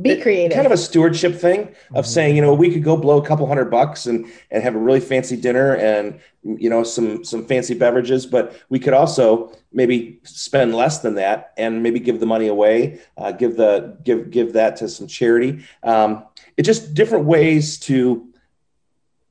be 0.00 0.20
creative. 0.20 0.54
Kind 0.54 0.66
of 0.66 0.72
a 0.72 0.76
stewardship 0.76 1.34
thing 1.34 1.74
of 1.94 2.06
saying, 2.06 2.34
you 2.34 2.40
know, 2.40 2.54
we 2.54 2.70
could 2.72 2.82
go 2.82 2.96
blow 2.96 3.20
a 3.20 3.26
couple 3.26 3.46
hundred 3.46 3.66
bucks 3.66 4.06
and 4.06 4.26
and 4.50 4.62
have 4.62 4.74
a 4.74 4.78
really 4.78 5.00
fancy 5.00 5.36
dinner 5.36 5.76
and 5.76 6.18
you 6.42 6.70
know 6.70 6.82
some 6.82 7.24
some 7.24 7.44
fancy 7.44 7.74
beverages, 7.74 8.24
but 8.24 8.58
we 8.70 8.78
could 8.78 8.94
also 8.94 9.52
maybe 9.72 10.20
spend 10.22 10.74
less 10.74 11.00
than 11.00 11.16
that 11.16 11.52
and 11.58 11.82
maybe 11.82 12.00
give 12.00 12.20
the 12.20 12.26
money 12.26 12.46
away, 12.46 13.00
uh, 13.18 13.32
give 13.32 13.56
the 13.56 13.98
give 14.02 14.30
give 14.30 14.54
that 14.54 14.76
to 14.76 14.88
some 14.88 15.06
charity. 15.06 15.62
Um, 15.82 16.24
it's 16.56 16.66
just 16.66 16.94
different 16.94 17.26
ways 17.26 17.78
to 17.80 18.32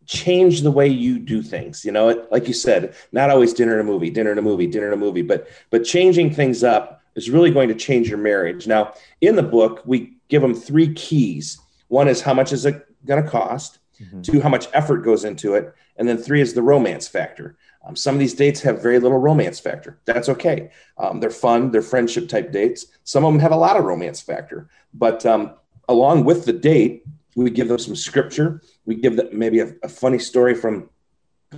change 0.05 0.61
the 0.61 0.71
way 0.71 0.87
you 0.87 1.19
do 1.19 1.41
things 1.41 1.85
you 1.85 1.91
know 1.91 2.27
like 2.31 2.45
you 2.45 2.53
said 2.53 2.93
not 3.13 3.29
always 3.29 3.53
dinner 3.53 3.79
and 3.79 3.87
a 3.87 3.91
movie 3.91 4.09
dinner 4.09 4.31
and 4.31 4.39
a 4.39 4.41
movie 4.41 4.67
dinner 4.67 4.87
and 4.87 4.95
a 4.95 4.97
movie 4.97 5.21
but 5.21 5.47
but 5.69 5.85
changing 5.85 6.33
things 6.33 6.65
up 6.65 7.00
is 7.15 7.29
really 7.29 7.51
going 7.51 7.69
to 7.69 7.75
change 7.75 8.09
your 8.09 8.17
marriage. 8.17 8.67
Now 8.67 8.93
in 9.21 9.35
the 9.35 9.43
book 9.43 9.81
we 9.85 10.13
give 10.29 10.41
them 10.41 10.53
three 10.53 10.93
keys. 10.93 11.59
One 11.87 12.07
is 12.07 12.21
how 12.21 12.33
much 12.33 12.53
is 12.53 12.65
it 12.65 12.85
going 13.05 13.23
to 13.23 13.29
cost 13.29 13.79
mm-hmm. 14.01 14.21
two 14.21 14.41
how 14.41 14.49
much 14.49 14.67
effort 14.73 14.97
goes 14.97 15.23
into 15.23 15.55
it 15.55 15.73
and 15.97 16.07
then 16.07 16.17
three 16.17 16.41
is 16.41 16.53
the 16.53 16.61
romance 16.61 17.07
factor. 17.07 17.57
Um, 17.83 17.95
some 17.95 18.15
of 18.15 18.19
these 18.19 18.35
dates 18.35 18.61
have 18.61 18.81
very 18.81 18.99
little 18.99 19.17
romance 19.17 19.59
factor. 19.59 19.99
That's 20.05 20.29
okay. 20.29 20.69
Um, 20.97 21.19
they're 21.19 21.31
fun 21.31 21.71
they're 21.71 21.81
friendship 21.81 22.29
type 22.29 22.51
dates. 22.51 22.85
Some 23.03 23.25
of 23.25 23.33
them 23.33 23.41
have 23.41 23.51
a 23.51 23.55
lot 23.57 23.77
of 23.77 23.85
romance 23.85 24.21
factor. 24.21 24.69
But 24.93 25.25
um, 25.25 25.55
along 25.89 26.25
with 26.25 26.45
the 26.45 26.53
date 26.53 27.03
we 27.35 27.49
give 27.49 27.67
them 27.67 27.79
some 27.79 27.95
scripture. 27.95 28.61
We 28.85 28.95
give 28.95 29.15
them 29.15 29.29
maybe 29.31 29.59
a, 29.59 29.73
a 29.83 29.89
funny 29.89 30.19
story 30.19 30.55
from 30.55 30.89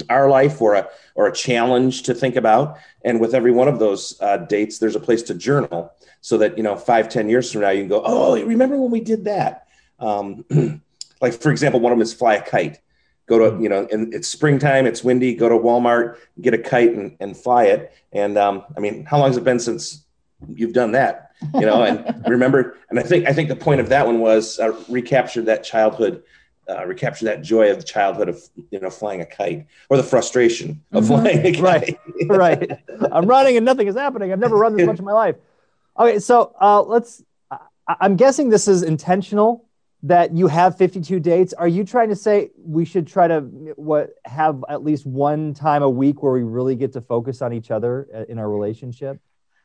our 0.09 0.29
life 0.29 0.61
or 0.61 0.75
a 0.75 0.87
or 1.15 1.27
a 1.27 1.33
challenge 1.33 2.03
to 2.03 2.13
think 2.13 2.35
about. 2.35 2.77
And 3.03 3.19
with 3.19 3.33
every 3.33 3.51
one 3.51 3.67
of 3.67 3.79
those 3.79 4.19
uh, 4.21 4.37
dates 4.37 4.79
there's 4.79 4.95
a 4.95 4.99
place 4.99 5.21
to 5.23 5.33
journal 5.33 5.93
so 6.21 6.37
that 6.37 6.57
you 6.57 6.63
know 6.63 6.75
five 6.75 7.09
ten 7.09 7.29
years 7.29 7.51
from 7.51 7.61
now 7.61 7.69
you 7.69 7.81
can 7.81 7.89
go 7.89 8.01
oh 8.05 8.41
remember 8.43 8.77
when 8.77 8.91
we 8.91 9.01
did 9.01 9.25
that? 9.25 9.67
Um, 9.99 10.45
like 11.21 11.33
for 11.33 11.51
example 11.51 11.79
one 11.79 11.91
of 11.91 11.97
them 11.97 12.03
is 12.03 12.13
fly 12.13 12.35
a 12.35 12.41
kite. 12.41 12.79
Go 13.25 13.37
to 13.39 13.61
you 13.61 13.69
know 13.69 13.87
and 13.91 14.13
it's 14.13 14.27
springtime 14.27 14.85
it's 14.85 15.03
windy 15.03 15.33
go 15.33 15.49
to 15.49 15.55
walmart 15.55 16.17
get 16.41 16.53
a 16.53 16.57
kite 16.57 16.93
and, 16.93 17.15
and 17.19 17.37
fly 17.37 17.65
it. 17.65 17.93
And 18.11 18.37
um, 18.37 18.63
i 18.75 18.79
mean 18.79 19.05
how 19.05 19.17
long 19.19 19.27
has 19.27 19.37
it 19.37 19.43
been 19.43 19.59
since 19.59 20.03
you've 20.47 20.73
done 20.73 20.91
that? 20.91 21.31
You 21.53 21.65
know 21.65 21.83
and 21.83 22.23
remember 22.27 22.77
and 22.89 22.99
i 22.99 23.03
think 23.03 23.27
i 23.27 23.33
think 23.33 23.49
the 23.49 23.55
point 23.55 23.81
of 23.81 23.89
that 23.89 24.05
one 24.05 24.19
was 24.19 24.59
uh, 24.59 24.71
recapture 24.87 25.41
that 25.43 25.63
childhood 25.63 26.23
uh, 26.69 26.85
recapture 26.85 27.25
that 27.25 27.41
joy 27.41 27.69
of 27.69 27.77
the 27.77 27.83
childhood 27.83 28.29
of 28.29 28.41
you 28.71 28.79
know 28.79 28.89
flying 28.89 29.21
a 29.21 29.25
kite 29.25 29.67
or 29.89 29.97
the 29.97 30.03
frustration 30.03 30.81
of 30.91 31.03
mm-hmm. 31.03 31.21
flying 31.21 31.45
a 31.45 31.51
kite. 31.51 31.61
Right. 31.61 31.99
Right 32.29 32.71
i'm 33.11 33.25
running 33.25 33.57
and 33.57 33.65
nothing 33.65 33.87
is 33.87 33.95
happening. 33.95 34.31
I've 34.31 34.39
never 34.39 34.55
run 34.55 34.75
this 34.75 34.85
much 34.85 34.99
in 34.99 35.05
my 35.05 35.13
life. 35.13 35.35
Okay 35.99 36.19
so 36.19 36.55
uh, 36.59 36.81
let's 36.81 37.23
i'm 37.87 38.15
guessing 38.15 38.49
this 38.49 38.67
is 38.67 38.83
intentional 38.83 39.65
that 40.03 40.35
you 40.35 40.47
have 40.47 40.77
52 40.77 41.19
dates. 41.21 41.53
Are 41.53 41.67
you 41.67 41.85
trying 41.85 42.09
to 42.09 42.15
say 42.15 42.51
we 42.57 42.83
should 42.83 43.07
try 43.07 43.27
to 43.27 43.39
what 43.77 44.15
have 44.25 44.63
at 44.69 44.83
least 44.83 45.05
one 45.05 45.53
time 45.53 45.81
a 45.81 45.89
week 45.89 46.21
where 46.21 46.33
we 46.33 46.43
really 46.43 46.75
get 46.75 46.91
to 46.93 47.01
focus 47.01 47.41
on 47.41 47.53
each 47.53 47.71
other 47.71 48.07
uh, 48.13 48.25
in 48.27 48.37
our 48.37 48.49
relationship? 48.49 49.19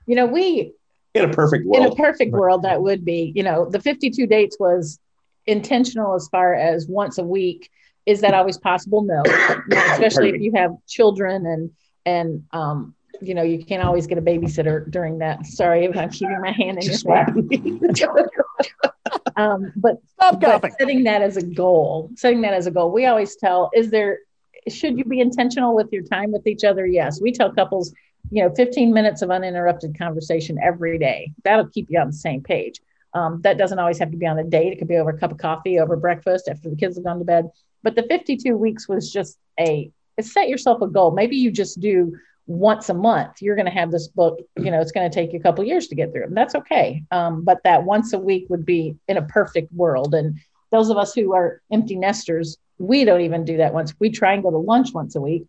You 0.07 0.17
know 0.17 0.27
we 0.27 0.75
in 1.15 1.25
a 1.25 1.33
perfect 1.33 1.67
world 1.67 1.87
in 1.87 1.93
a 1.93 1.95
perfect 1.95 2.33
world 2.33 2.63
that 2.63 2.81
would 2.81 3.05
be 3.05 3.33
you 3.35 3.43
know 3.43 3.69
the 3.69 3.81
52 3.81 4.27
dates 4.27 4.57
was 4.61 5.01
intentional 5.49 6.15
as 6.15 6.29
far 6.29 6.55
as 6.55 6.87
once 6.87 7.19
a 7.19 7.25
week. 7.25 7.71
Is 8.07 8.21
that 8.21 8.35
always 8.35 8.59
possible? 8.59 9.03
No, 9.03 9.23
especially 9.93 10.31
if 10.31 10.41
you 10.41 10.53
have 10.55 10.73
children 10.87 11.47
and 11.47 11.71
and 12.07 12.45
um, 12.53 12.95
you 13.21 13.35
know 13.35 13.43
you 13.43 13.65
can't 13.65 13.83
always 13.83 14.07
get 14.07 14.19
a 14.19 14.23
babysitter 14.23 14.89
during 14.91 15.19
that. 15.19 15.47
Sorry 15.47 15.85
if 15.85 15.97
I'm 15.97 16.11
keeping 16.11 16.41
my 16.41 16.53
hand 16.53 16.79
in 16.79 16.85
your 16.85 16.99
face. 16.99 18.05
um, 19.37 19.73
but, 19.77 19.97
Stop 20.13 20.41
but 20.41 20.73
setting 20.79 21.05
that 21.05 21.23
as 21.23 21.37
a 21.37 21.43
goal, 21.43 22.11
setting 22.17 22.43
that 22.43 22.55
as 22.55 22.67
a 22.67 22.71
goal. 22.71 22.93
We 22.93 23.07
always 23.07 23.37
tell: 23.37 23.71
is 23.75 23.91
there 23.91 24.21
should 24.69 24.99
you 24.99 25.05
be 25.05 25.21
intentional 25.21 25.75
with 25.75 25.89
your 25.93 26.03
time 26.03 26.33
with 26.33 26.47
each 26.47 26.65
other? 26.65 26.87
Yes, 26.87 27.21
we 27.21 27.33
tell 27.33 27.53
couples 27.53 27.93
you 28.31 28.43
know 28.43 28.55
15 28.55 28.93
minutes 28.93 29.23
of 29.23 29.31
uninterrupted 29.31 29.97
conversation 29.97 30.59
every 30.63 30.99
day 30.99 31.33
that'll 31.45 31.69
keep 31.69 31.87
you 31.89 31.99
on 31.99 32.09
the 32.09 32.13
same 32.13 32.43
page 32.43 32.81
um, 33.19 33.41
that 33.43 33.59
doesn't 33.59 33.79
always 33.79 33.99
have 33.99 34.11
to 34.13 34.17
be 34.17 34.27
on 34.27 34.39
a 34.39 34.45
date. 34.45 34.73
It 34.73 34.79
could 34.79 34.89
be 34.89 34.97
over 34.97 35.11
a 35.11 35.19
cup 35.19 35.33
of 35.33 35.39
coffee, 35.39 35.79
over 35.79 35.97
breakfast, 35.97 36.49
after 36.49 36.71
the 36.71 36.77
kids 36.77 36.97
have 36.97 37.05
gone 37.05 37.19
to 37.19 37.25
bed. 37.25 37.51
But 37.83 37.97
the 37.97 38.05
52 38.05 38.57
weeks 38.57 38.89
was 38.89 39.13
just 39.13 39.39
a 39.59 39.91
set 40.21 40.49
yourself 40.49 40.83
a 40.83 40.89
goal. 40.89 41.11
Maybe 41.13 41.37
you 41.37 41.51
just 41.51 41.81
do 41.81 42.17
once 42.47 42.89
a 42.89 42.95
month. 42.95 43.41
You're 43.41 43.57
going 43.57 43.67
to 43.67 43.73
have 43.73 43.91
this 43.91 44.09
book. 44.09 44.41
You 44.57 44.71
know, 44.71 44.81
it's 44.81 44.93
going 44.93 45.09
to 45.09 45.15
take 45.15 45.33
you 45.33 45.39
a 45.39 45.43
couple 45.43 45.65
years 45.65 45.89
to 45.89 45.95
get 45.95 46.13
through. 46.13 46.25
And 46.25 46.37
that's 46.37 46.55
okay. 46.55 47.03
Um, 47.11 47.45
but 47.45 47.63
that 47.65 47.85
once 47.85 48.13
a 48.13 48.19
week 48.19 48.47
would 48.49 48.65
be 48.65 48.97
in 49.07 49.17
a 49.17 49.23
perfect 49.23 49.73
world. 49.73 50.15
And 50.15 50.39
those 50.71 50.91
of 50.91 50.97
us 50.97 51.15
who 51.15 51.35
are 51.35 51.61
empty 51.73 51.97
nesters, 51.97 52.57
we 52.79 53.05
don't 53.05 53.21
even 53.21 53.45
do 53.45 53.59
that 53.59 53.75
once. 53.75 53.95
We 53.99 54.11
try 54.11 54.33
and 54.33 54.43
go 54.43 54.51
to 54.51 54.59
lunch 54.59 54.93
once 54.93 55.15
a 55.15 55.21
week 55.21 55.45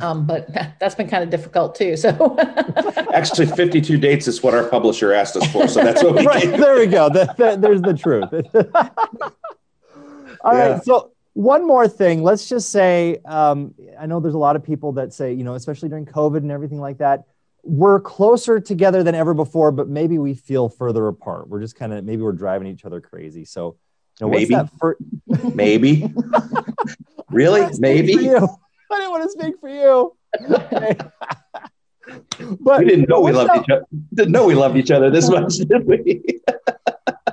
um, 0.00 0.26
but 0.26 0.48
that's 0.80 0.94
been 0.94 1.08
kind 1.08 1.22
of 1.22 1.30
difficult 1.30 1.74
too. 1.74 1.96
So 1.96 2.36
actually, 3.12 3.46
52 3.46 3.96
dates 3.98 4.28
is 4.28 4.42
what 4.42 4.54
our 4.54 4.64
publisher 4.68 5.12
asked 5.12 5.36
us 5.36 5.50
for. 5.50 5.68
So 5.68 5.82
that's 5.82 6.02
what 6.02 6.16
we 6.16 6.26
right. 6.26 6.44
There 6.44 6.78
we 6.78 6.86
go. 6.86 7.08
That, 7.08 7.36
that, 7.36 7.60
there's 7.60 7.82
the 7.82 7.94
truth. 7.94 8.28
All 10.42 10.54
yeah. 10.54 10.68
right. 10.68 10.84
So 10.84 11.12
one 11.32 11.66
more 11.66 11.88
thing. 11.88 12.22
Let's 12.22 12.48
just 12.48 12.70
say, 12.70 13.18
um, 13.24 13.74
I 13.98 14.06
know 14.06 14.20
there's 14.20 14.34
a 14.34 14.38
lot 14.38 14.56
of 14.56 14.64
people 14.64 14.92
that 14.92 15.12
say, 15.12 15.32
you 15.32 15.44
know, 15.44 15.54
especially 15.54 15.88
during 15.88 16.06
COVID 16.06 16.38
and 16.38 16.50
everything 16.50 16.80
like 16.80 16.98
that, 16.98 17.24
we're 17.62 18.00
closer 18.00 18.60
together 18.60 19.02
than 19.02 19.14
ever 19.14 19.34
before, 19.34 19.72
but 19.72 19.88
maybe 19.88 20.18
we 20.18 20.34
feel 20.34 20.68
further 20.68 21.08
apart. 21.08 21.48
We're 21.48 21.60
just 21.60 21.74
kind 21.74 21.92
of 21.92 22.04
maybe 22.04 22.22
we're 22.22 22.32
driving 22.32 22.68
each 22.68 22.84
other 22.84 23.00
crazy. 23.00 23.44
So, 23.44 23.76
you 24.20 24.26
know, 24.26 24.30
maybe, 24.30 24.56
for- 24.78 24.96
maybe, 25.52 26.10
really, 27.28 27.68
maybe. 27.78 28.30
I 28.90 28.98
didn't 28.98 29.10
want 29.10 29.22
to 29.24 29.30
speak 29.30 29.54
for 29.60 29.68
you. 29.68 30.16
but 32.60 32.80
we 32.80 32.84
didn't 32.84 33.08
know 33.08 33.20
we 33.20 33.32
loved 33.32 33.50
that? 33.50 33.62
each 33.62 33.70
other. 33.70 33.84
Didn't 34.14 34.32
know 34.32 34.46
we 34.46 34.54
loved 34.54 34.76
each 34.76 34.90
other 34.90 35.10
this 35.10 35.28
much, 35.28 35.56
did 35.56 35.86
we? 35.86 36.22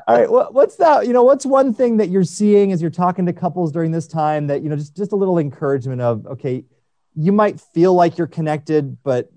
All 0.08 0.18
right. 0.18 0.30
Well, 0.30 0.50
what's 0.52 0.76
that? 0.78 1.08
You 1.08 1.14
know, 1.14 1.24
what's 1.24 1.46
one 1.46 1.74
thing 1.74 1.98
that 1.98 2.10
you're 2.10 2.24
seeing 2.24 2.72
as 2.72 2.82
you're 2.82 2.92
talking 2.92 3.26
to 3.26 3.34
couples 3.34 3.72
during 3.72 3.92
this 3.92 4.08
time 4.08 4.48
that 4.48 4.62
you 4.62 4.70
know, 4.70 4.76
just 4.76 4.96
just 4.96 5.12
a 5.12 5.16
little 5.16 5.38
encouragement 5.38 6.02
of, 6.02 6.26
okay, 6.28 6.66
you 7.16 7.32
might 7.32 7.60
feel 7.60 7.94
like 7.94 8.18
you're 8.18 8.28
connected, 8.28 8.98
but 9.04 9.32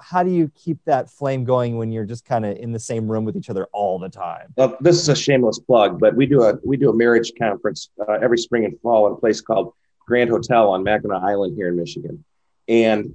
how 0.00 0.22
do 0.22 0.30
you 0.30 0.50
keep 0.54 0.78
that 0.84 1.10
flame 1.10 1.44
going 1.44 1.76
when 1.76 1.90
you're 1.90 2.04
just 2.04 2.24
kind 2.24 2.44
of 2.44 2.56
in 2.56 2.72
the 2.72 2.78
same 2.78 3.10
room 3.10 3.24
with 3.24 3.36
each 3.36 3.50
other 3.50 3.66
all 3.72 3.98
the 3.98 4.08
time? 4.08 4.52
Well, 4.56 4.76
this 4.80 4.96
is 4.96 5.08
a 5.08 5.16
shameless 5.16 5.58
plug, 5.58 5.98
but 5.98 6.14
we 6.14 6.26
do 6.26 6.42
a 6.42 6.54
we 6.64 6.76
do 6.76 6.90
a 6.90 6.94
marriage 6.94 7.32
conference 7.38 7.90
uh, 8.08 8.12
every 8.22 8.38
spring 8.38 8.64
and 8.64 8.78
fall 8.80 9.06
at 9.06 9.12
a 9.12 9.16
place 9.16 9.40
called 9.40 9.72
Grand 10.06 10.30
Hotel 10.30 10.70
on 10.70 10.84
Mackinac 10.84 11.22
Island 11.22 11.56
here 11.56 11.68
in 11.68 11.76
Michigan. 11.76 12.24
And 12.68 13.14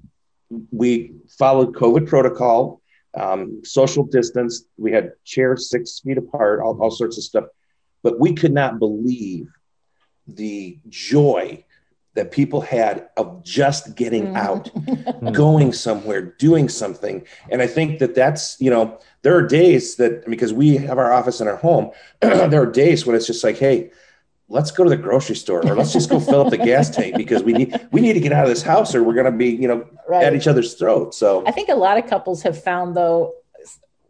we 0.72 1.14
followed 1.38 1.74
COVID 1.74 2.08
protocol, 2.08 2.82
um, 3.18 3.62
social 3.64 4.04
distance. 4.04 4.66
We 4.78 4.92
had 4.92 5.14
chairs 5.24 5.70
six 5.70 6.00
feet 6.00 6.18
apart, 6.18 6.62
all, 6.62 6.82
all 6.82 6.92
sorts 6.92 7.18
of 7.18 7.24
stuff. 7.24 7.46
But 8.04 8.20
we 8.20 8.34
could 8.34 8.54
not 8.54 8.80
believe 8.80 9.48
the 10.28 10.80
joy 10.90 11.64
that 12.14 12.32
people 12.32 12.60
had 12.60 13.08
of 13.16 13.42
just 13.44 13.96
getting 13.96 14.34
mm-hmm. 14.34 14.36
out, 14.36 15.34
going 15.34 15.72
somewhere, 15.72 16.22
doing 16.22 16.68
something. 16.68 17.26
And 17.50 17.62
I 17.62 17.68
think 17.68 18.00
that 18.00 18.16
that's, 18.16 18.60
you 18.60 18.70
know, 18.70 19.00
there 19.22 19.36
are 19.36 19.48
days 19.48 19.96
that, 19.96 20.26
because 20.26 20.52
we 20.52 20.76
have 20.78 20.98
our 20.98 21.14
office 21.14 21.40
in 21.40 21.48
our 21.48 21.56
home, 21.56 21.92
there 22.20 22.62
are 22.62 22.72
days 22.72 23.06
when 23.06 23.16
it's 23.16 23.28
just 23.28 23.44
like, 23.44 23.58
hey, 23.58 23.92
let's 24.52 24.70
go 24.70 24.84
to 24.84 24.90
the 24.90 24.98
grocery 24.98 25.36
store 25.36 25.66
or 25.66 25.76
let's 25.76 25.94
just 25.94 26.10
go 26.10 26.20
fill 26.20 26.42
up 26.42 26.50
the 26.50 26.58
gas 26.58 26.90
tank 26.96 27.16
because 27.16 27.42
we 27.42 27.54
need 27.54 27.88
we 27.92 28.02
need 28.02 28.14
to 28.14 28.20
get 28.20 28.34
out 28.34 28.44
of 28.44 28.50
this 28.50 28.62
house 28.62 28.94
or 28.94 29.02
we're 29.02 29.14
going 29.14 29.26
to 29.26 29.32
be 29.32 29.50
you 29.50 29.68
know 29.68 29.88
right. 30.08 30.24
at 30.24 30.36
each 30.36 30.48
other's 30.48 30.74
throats 30.76 31.18
so 31.18 31.44
i 31.48 31.52
think 31.52 31.70
a 31.70 31.76
lot 31.76 31.98
of 31.98 32.08
couples 32.08 32.44
have 32.44 32.62
found 32.62 32.96
though 32.96 33.34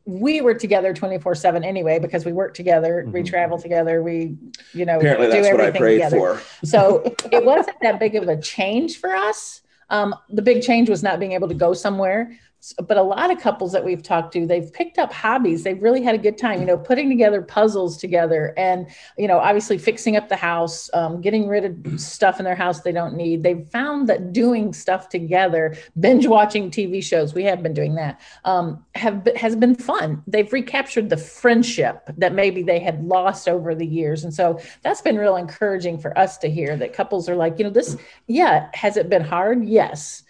we 0.05 0.41
were 0.41 0.55
together 0.55 0.93
24 0.93 1.35
7 1.35 1.63
anyway 1.63 1.99
because 1.99 2.25
we 2.25 2.33
work 2.33 2.53
together 2.53 3.03
mm-hmm. 3.03 3.11
we 3.11 3.23
travel 3.23 3.57
together 3.59 4.01
we 4.01 4.35
you 4.73 4.85
know 4.85 4.97
apparently 4.97 5.27
that's 5.27 5.51
what 5.51 5.61
i 5.61 5.71
prayed 5.71 5.97
together. 5.97 6.17
for 6.17 6.41
so 6.65 7.01
it 7.31 7.45
wasn't 7.45 7.77
that 7.81 7.99
big 7.99 8.15
of 8.15 8.27
a 8.27 8.41
change 8.41 8.97
for 8.97 9.15
us 9.15 9.61
um, 9.89 10.15
the 10.29 10.41
big 10.41 10.63
change 10.63 10.89
was 10.89 11.03
not 11.03 11.19
being 11.19 11.33
able 11.33 11.49
to 11.49 11.53
go 11.53 11.73
somewhere 11.73 12.39
but 12.87 12.97
a 12.97 13.01
lot 13.01 13.31
of 13.31 13.39
couples 13.39 13.71
that 13.71 13.83
we've 13.83 14.03
talked 14.03 14.33
to 14.33 14.45
they've 14.45 14.71
picked 14.71 14.99
up 14.99 15.11
hobbies. 15.11 15.63
They've 15.63 15.81
really 15.81 16.03
had 16.03 16.13
a 16.13 16.17
good 16.17 16.37
time 16.37 16.59
you 16.59 16.65
know 16.65 16.77
putting 16.77 17.09
together 17.09 17.41
puzzles 17.41 17.97
together 17.97 18.53
and 18.55 18.87
you 19.17 19.27
know 19.27 19.39
obviously 19.39 19.77
fixing 19.77 20.15
up 20.15 20.29
the 20.29 20.35
house 20.35 20.89
um, 20.93 21.21
getting 21.21 21.47
rid 21.47 21.65
of 21.65 21.99
stuff 21.99 22.39
in 22.39 22.45
their 22.45 22.55
house 22.55 22.81
they 22.81 22.91
don't 22.91 23.15
need. 23.15 23.43
They've 23.43 23.67
found 23.69 24.07
that 24.09 24.31
doing 24.33 24.73
stuff 24.73 25.09
together 25.09 25.75
binge 25.99 26.27
watching 26.27 26.69
tv 26.69 27.03
shows 27.03 27.33
we 27.33 27.43
have 27.43 27.63
been 27.63 27.73
doing 27.73 27.95
that 27.95 28.21
um, 28.45 28.85
have 28.95 29.27
has 29.35 29.55
been 29.55 29.75
fun. 29.75 30.21
They've 30.27 30.51
recaptured 30.51 31.09
the 31.09 31.17
friendship 31.17 32.09
that 32.17 32.33
maybe 32.33 32.61
they 32.61 32.79
had 32.79 33.03
lost 33.03 33.47
over 33.49 33.73
the 33.73 33.85
years. 33.85 34.23
And 34.23 34.33
so 34.33 34.59
that's 34.83 35.01
been 35.01 35.17
real 35.17 35.35
encouraging 35.35 35.97
for 35.97 36.17
us 36.17 36.37
to 36.39 36.49
hear 36.49 36.75
that 36.77 36.93
couples 36.93 37.27
are 37.27 37.35
like 37.35 37.57
you 37.57 37.63
know 37.63 37.71
this 37.71 37.97
yeah 38.27 38.69
has 38.73 38.97
it 38.97 39.09
been 39.09 39.23
hard? 39.23 39.65
Yes 39.65 40.23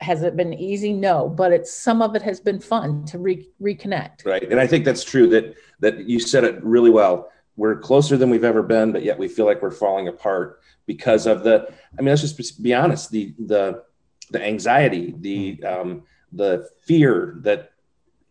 has 0.00 0.22
it 0.22 0.36
been 0.36 0.54
easy 0.54 0.92
no 0.92 1.28
but 1.28 1.52
it's 1.52 1.72
some 1.72 2.02
of 2.02 2.14
it 2.14 2.22
has 2.22 2.40
been 2.40 2.60
fun 2.60 3.04
to 3.04 3.18
re- 3.18 3.48
reconnect 3.60 4.24
right 4.24 4.50
and 4.50 4.60
i 4.60 4.66
think 4.66 4.84
that's 4.84 5.02
true 5.04 5.28
that 5.28 5.54
that 5.80 6.08
you 6.08 6.20
said 6.20 6.44
it 6.44 6.62
really 6.62 6.90
well 6.90 7.30
we're 7.58 7.76
closer 7.76 8.16
than 8.16 8.30
we've 8.30 8.44
ever 8.44 8.62
been, 8.62 8.92
but 8.92 9.02
yet 9.02 9.18
we 9.18 9.26
feel 9.26 9.44
like 9.44 9.60
we're 9.60 9.72
falling 9.72 10.06
apart 10.06 10.60
because 10.86 11.26
of 11.26 11.42
the. 11.42 11.68
I 11.98 12.02
mean, 12.02 12.10
let's 12.10 12.22
just 12.22 12.62
be 12.62 12.72
honest. 12.72 13.10
The 13.10 13.34
the 13.36 13.82
the 14.30 14.42
anxiety, 14.42 15.12
the 15.18 15.62
um, 15.64 16.04
the 16.32 16.68
fear 16.86 17.36
that 17.40 17.72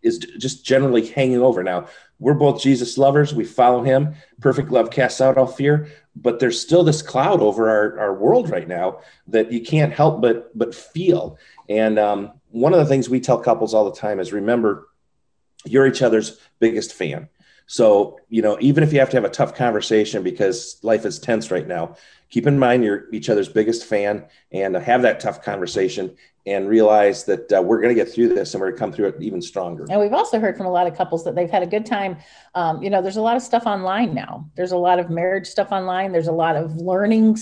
is 0.02 0.18
just 0.18 0.66
generally 0.66 1.06
hanging 1.06 1.42
over. 1.42 1.62
Now, 1.62 1.88
we're 2.20 2.36
both 2.36 2.62
Jesus 2.62 2.98
lovers. 2.98 3.36
We 3.36 3.44
follow 3.44 3.84
him. 3.84 4.16
Perfect 4.40 4.72
love 4.72 4.92
casts 4.92 5.20
out 5.20 5.38
all 5.38 5.46
fear. 5.46 5.90
But 6.16 6.40
there's 6.40 6.60
still 6.60 6.86
this 6.86 7.02
cloud 7.02 7.42
over 7.42 7.70
our, 7.70 8.00
our 8.00 8.14
world 8.14 8.50
right 8.50 8.68
now 8.68 9.02
that 9.28 9.52
you 9.52 9.62
can't 9.62 9.92
help 9.92 10.22
but 10.22 10.58
but 10.58 10.74
feel. 10.74 11.38
And 11.70 12.00
um, 12.00 12.34
one 12.50 12.74
of 12.74 12.80
the 12.80 12.86
things 12.86 13.10
we 13.10 13.20
tell 13.20 13.40
couples 13.40 13.74
all 13.74 13.86
the 13.90 13.98
time 13.98 14.20
is 14.20 14.34
remember, 14.34 14.88
you're 15.66 15.88
each 15.88 16.02
other's 16.02 16.40
biggest 16.60 16.94
fan. 16.94 17.30
So, 17.70 18.20
you 18.30 18.42
know, 18.42 18.58
even 18.62 18.82
if 18.82 18.94
you 18.94 19.00
have 19.00 19.10
to 19.10 19.18
have 19.18 19.26
a 19.26 19.30
tough 19.30 19.54
conversation 19.54 20.24
because 20.24 20.80
life 20.84 21.06
is 21.06 21.20
tense 21.20 21.52
right 21.52 21.68
now, 21.68 21.98
keep 22.30 22.48
in 22.48 22.58
mind 22.58 22.84
you're 22.84 23.14
each 23.14 23.30
other's 23.30 23.50
biggest 23.50 23.86
fan 23.86 24.26
and 24.54 24.76
have 24.76 25.02
that 25.02 25.20
tough 25.20 25.44
conversation 25.44 26.16
and 26.46 26.70
realize 26.70 27.26
that 27.26 27.52
uh, 27.52 27.62
we're 27.62 27.82
going 27.82 27.94
to 27.94 28.02
get 28.02 28.10
through 28.10 28.30
this 28.30 28.54
and 28.54 28.62
we're 28.62 28.68
going 28.68 28.78
to 28.78 28.80
come 28.80 28.92
through 28.94 29.08
it 29.08 29.16
even 29.20 29.42
stronger. 29.42 29.86
And 29.90 30.00
we've 30.00 30.14
also 30.14 30.40
heard 30.40 30.56
from 30.56 30.66
a 30.66 30.72
lot 30.72 30.88
of 30.88 30.96
couples 30.96 31.26
that 31.26 31.36
they've 31.36 31.50
had 31.50 31.62
a 31.62 31.68
good 31.68 31.86
time. 31.86 32.18
Um, 32.56 32.82
you 32.82 32.90
know, 32.90 33.02
there's 33.02 33.18
a 33.18 33.22
lot 33.22 33.36
of 33.36 33.42
stuff 33.42 33.66
online 33.66 34.14
now. 34.14 34.50
There's 34.56 34.72
a 34.72 34.78
lot 34.78 34.98
of 34.98 35.10
marriage 35.10 35.48
stuff 35.48 35.74
online. 35.74 36.14
There's 36.14 36.28
a 36.28 36.32
lot 36.32 36.56
of 36.56 36.78
learning 36.78 37.38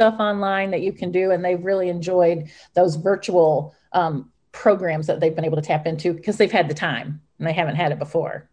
stuff 0.00 0.18
online 0.18 0.70
that 0.70 0.80
you 0.80 0.94
can 0.94 1.12
do, 1.12 1.30
and 1.30 1.44
they've 1.44 1.62
really 1.62 1.90
enjoyed 1.90 2.48
those 2.72 2.96
virtual 2.96 3.74
um, 3.92 4.32
programs 4.50 5.06
that 5.06 5.20
they've 5.20 5.36
been 5.36 5.44
able 5.44 5.56
to 5.56 5.62
tap 5.62 5.86
into 5.86 6.14
because 6.14 6.38
they've 6.38 6.50
had 6.50 6.70
the 6.70 6.74
time 6.74 7.20
and 7.38 7.46
they 7.46 7.52
haven't 7.52 7.76
had 7.76 7.92
it 7.92 7.98
before. 7.98 8.48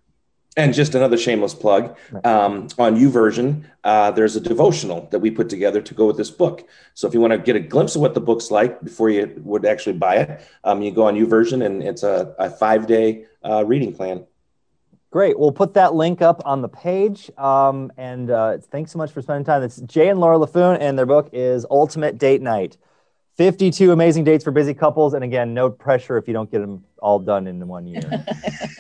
And 0.58 0.74
just 0.74 0.94
another 0.94 1.18
shameless 1.18 1.54
plug 1.54 1.96
um, 2.26 2.68
on 2.78 2.98
YouVersion, 2.98 3.64
uh, 3.86 4.12
there's 4.12 4.36
a 4.36 4.42
devotional 4.42 5.08
that 5.12 5.20
we 5.20 5.32
put 5.32 5.48
together 5.48 5.82
to 5.82 5.94
go 5.94 6.06
with 6.08 6.18
this 6.18 6.32
book. 6.32 6.68
So 6.96 7.08
if 7.08 7.14
you 7.14 7.22
want 7.22 7.32
to 7.32 7.38
get 7.38 7.56
a 7.56 7.60
glimpse 7.62 7.96
of 7.96 8.02
what 8.02 8.14
the 8.14 8.20
book's 8.20 8.52
like 8.52 8.82
before 8.84 9.10
you 9.10 9.32
would 9.46 9.66
actually 9.66 9.98
buy 9.98 10.16
it, 10.18 10.42
um, 10.66 10.82
you 10.82 10.92
go 10.92 11.06
on 11.06 11.16
YouVersion, 11.16 11.66
and 11.66 11.82
it's 11.82 12.04
a, 12.04 12.36
a 12.40 12.50
five 12.50 12.88
day 12.88 13.26
uh, 13.48 13.64
reading 13.66 13.94
plan. 13.94 14.26
Great. 15.10 15.40
We'll 15.40 15.54
put 15.54 15.74
that 15.76 15.94
link 15.94 16.22
up 16.22 16.42
on 16.46 16.62
the 16.62 16.68
page. 16.68 17.32
Um, 17.38 17.92
and 17.98 18.30
uh, 18.30 18.58
thanks 18.58 18.92
so 18.92 18.98
much 18.98 19.12
for 19.12 19.22
spending 19.22 19.46
time. 19.46 19.64
It's 19.64 19.78
Jay 19.82 20.10
and 20.10 20.20
Laura 20.20 20.38
Laffoon, 20.38 20.78
and 20.82 20.98
their 20.98 21.06
book 21.06 21.30
is 21.32 21.66
Ultimate 21.72 22.18
Date 22.18 22.42
Night. 22.42 22.78
52 23.38 23.92
amazing 23.92 24.24
dates 24.24 24.44
for 24.44 24.52
busy 24.52 24.74
couples. 24.74 25.14
And 25.14 25.24
again, 25.24 25.54
no 25.54 25.70
pressure 25.70 26.18
if 26.18 26.28
you 26.28 26.34
don't 26.34 26.50
get 26.52 26.60
them 26.60 26.84
all 27.00 27.20
done 27.20 27.46
in 27.48 27.66
one 27.68 27.86
year. 27.86 28.02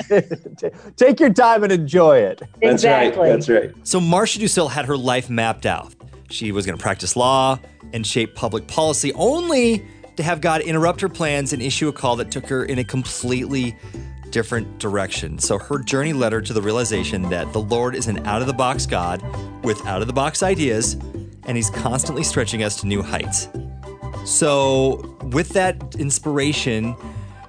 Take 0.95 1.19
your 1.19 1.31
time 1.31 1.63
and 1.63 1.71
enjoy 1.71 2.17
it. 2.17 2.39
That's 2.39 2.73
Exactly. 2.73 3.21
right. 3.21 3.29
That's 3.29 3.47
right. 3.49 3.71
So 3.83 3.99
Marcia 3.99 4.39
Ducil 4.39 4.69
had 4.69 4.85
her 4.85 4.97
life 4.97 5.29
mapped 5.29 5.65
out. 5.67 5.93
She 6.31 6.51
was 6.51 6.65
going 6.65 6.77
to 6.77 6.81
practice 6.81 7.15
law 7.15 7.59
and 7.93 8.05
shape 8.05 8.35
public 8.35 8.67
policy, 8.67 9.13
only 9.13 9.85
to 10.17 10.23
have 10.23 10.41
God 10.41 10.61
interrupt 10.61 11.01
her 11.01 11.09
plans 11.09 11.53
and 11.53 11.61
issue 11.61 11.87
a 11.87 11.93
call 11.93 12.15
that 12.17 12.31
took 12.31 12.47
her 12.47 12.65
in 12.65 12.79
a 12.79 12.83
completely 12.83 13.77
different 14.31 14.79
direction. 14.79 15.39
So 15.39 15.57
her 15.57 15.79
journey 15.79 16.13
led 16.13 16.33
her 16.33 16.41
to 16.41 16.53
the 16.53 16.61
realization 16.61 17.23
that 17.29 17.51
the 17.53 17.61
Lord 17.61 17.95
is 17.95 18.07
an 18.07 18.25
out 18.25 18.41
of 18.41 18.47
the 18.47 18.53
box 18.53 18.85
God 18.85 19.23
with 19.63 19.85
out 19.85 20.01
of 20.01 20.07
the 20.07 20.13
box 20.13 20.43
ideas, 20.43 20.93
and 21.45 21.55
He's 21.55 21.69
constantly 21.69 22.23
stretching 22.23 22.63
us 22.63 22.79
to 22.81 22.87
new 22.87 23.01
heights. 23.01 23.47
So, 24.25 25.17
with 25.23 25.49
that 25.49 25.95
inspiration, 25.95 26.95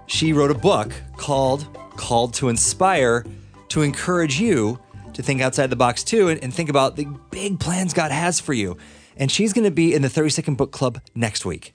she 0.06 0.32
wrote 0.32 0.50
a 0.50 0.54
book 0.54 0.92
called 1.16 1.66
Called 1.97 2.35
to 2.35 2.49
Inspire 2.49 3.25
to 3.68 3.82
encourage 3.82 4.40
you 4.40 4.78
to 5.12 5.23
think 5.23 5.40
outside 5.40 5.70
the 5.70 5.76
box 5.76 6.04
too 6.04 6.28
and, 6.28 6.42
and 6.42 6.54
think 6.54 6.68
about 6.70 6.97
the 6.97 7.06
big 7.30 7.58
plans 7.58 7.92
God 7.92 8.12
has 8.12 8.38
for 8.38 8.52
you. 8.52 8.76
And 9.16 9.30
she's 9.30 9.52
going 9.52 9.64
to 9.64 9.73
be 9.73 9.92
in 9.92 10.02
the 10.02 10.08
30 10.08 10.30
Second 10.30 10.56
Book 10.56 10.70
Club 10.70 11.00
next 11.16 11.44
week. 11.44 11.75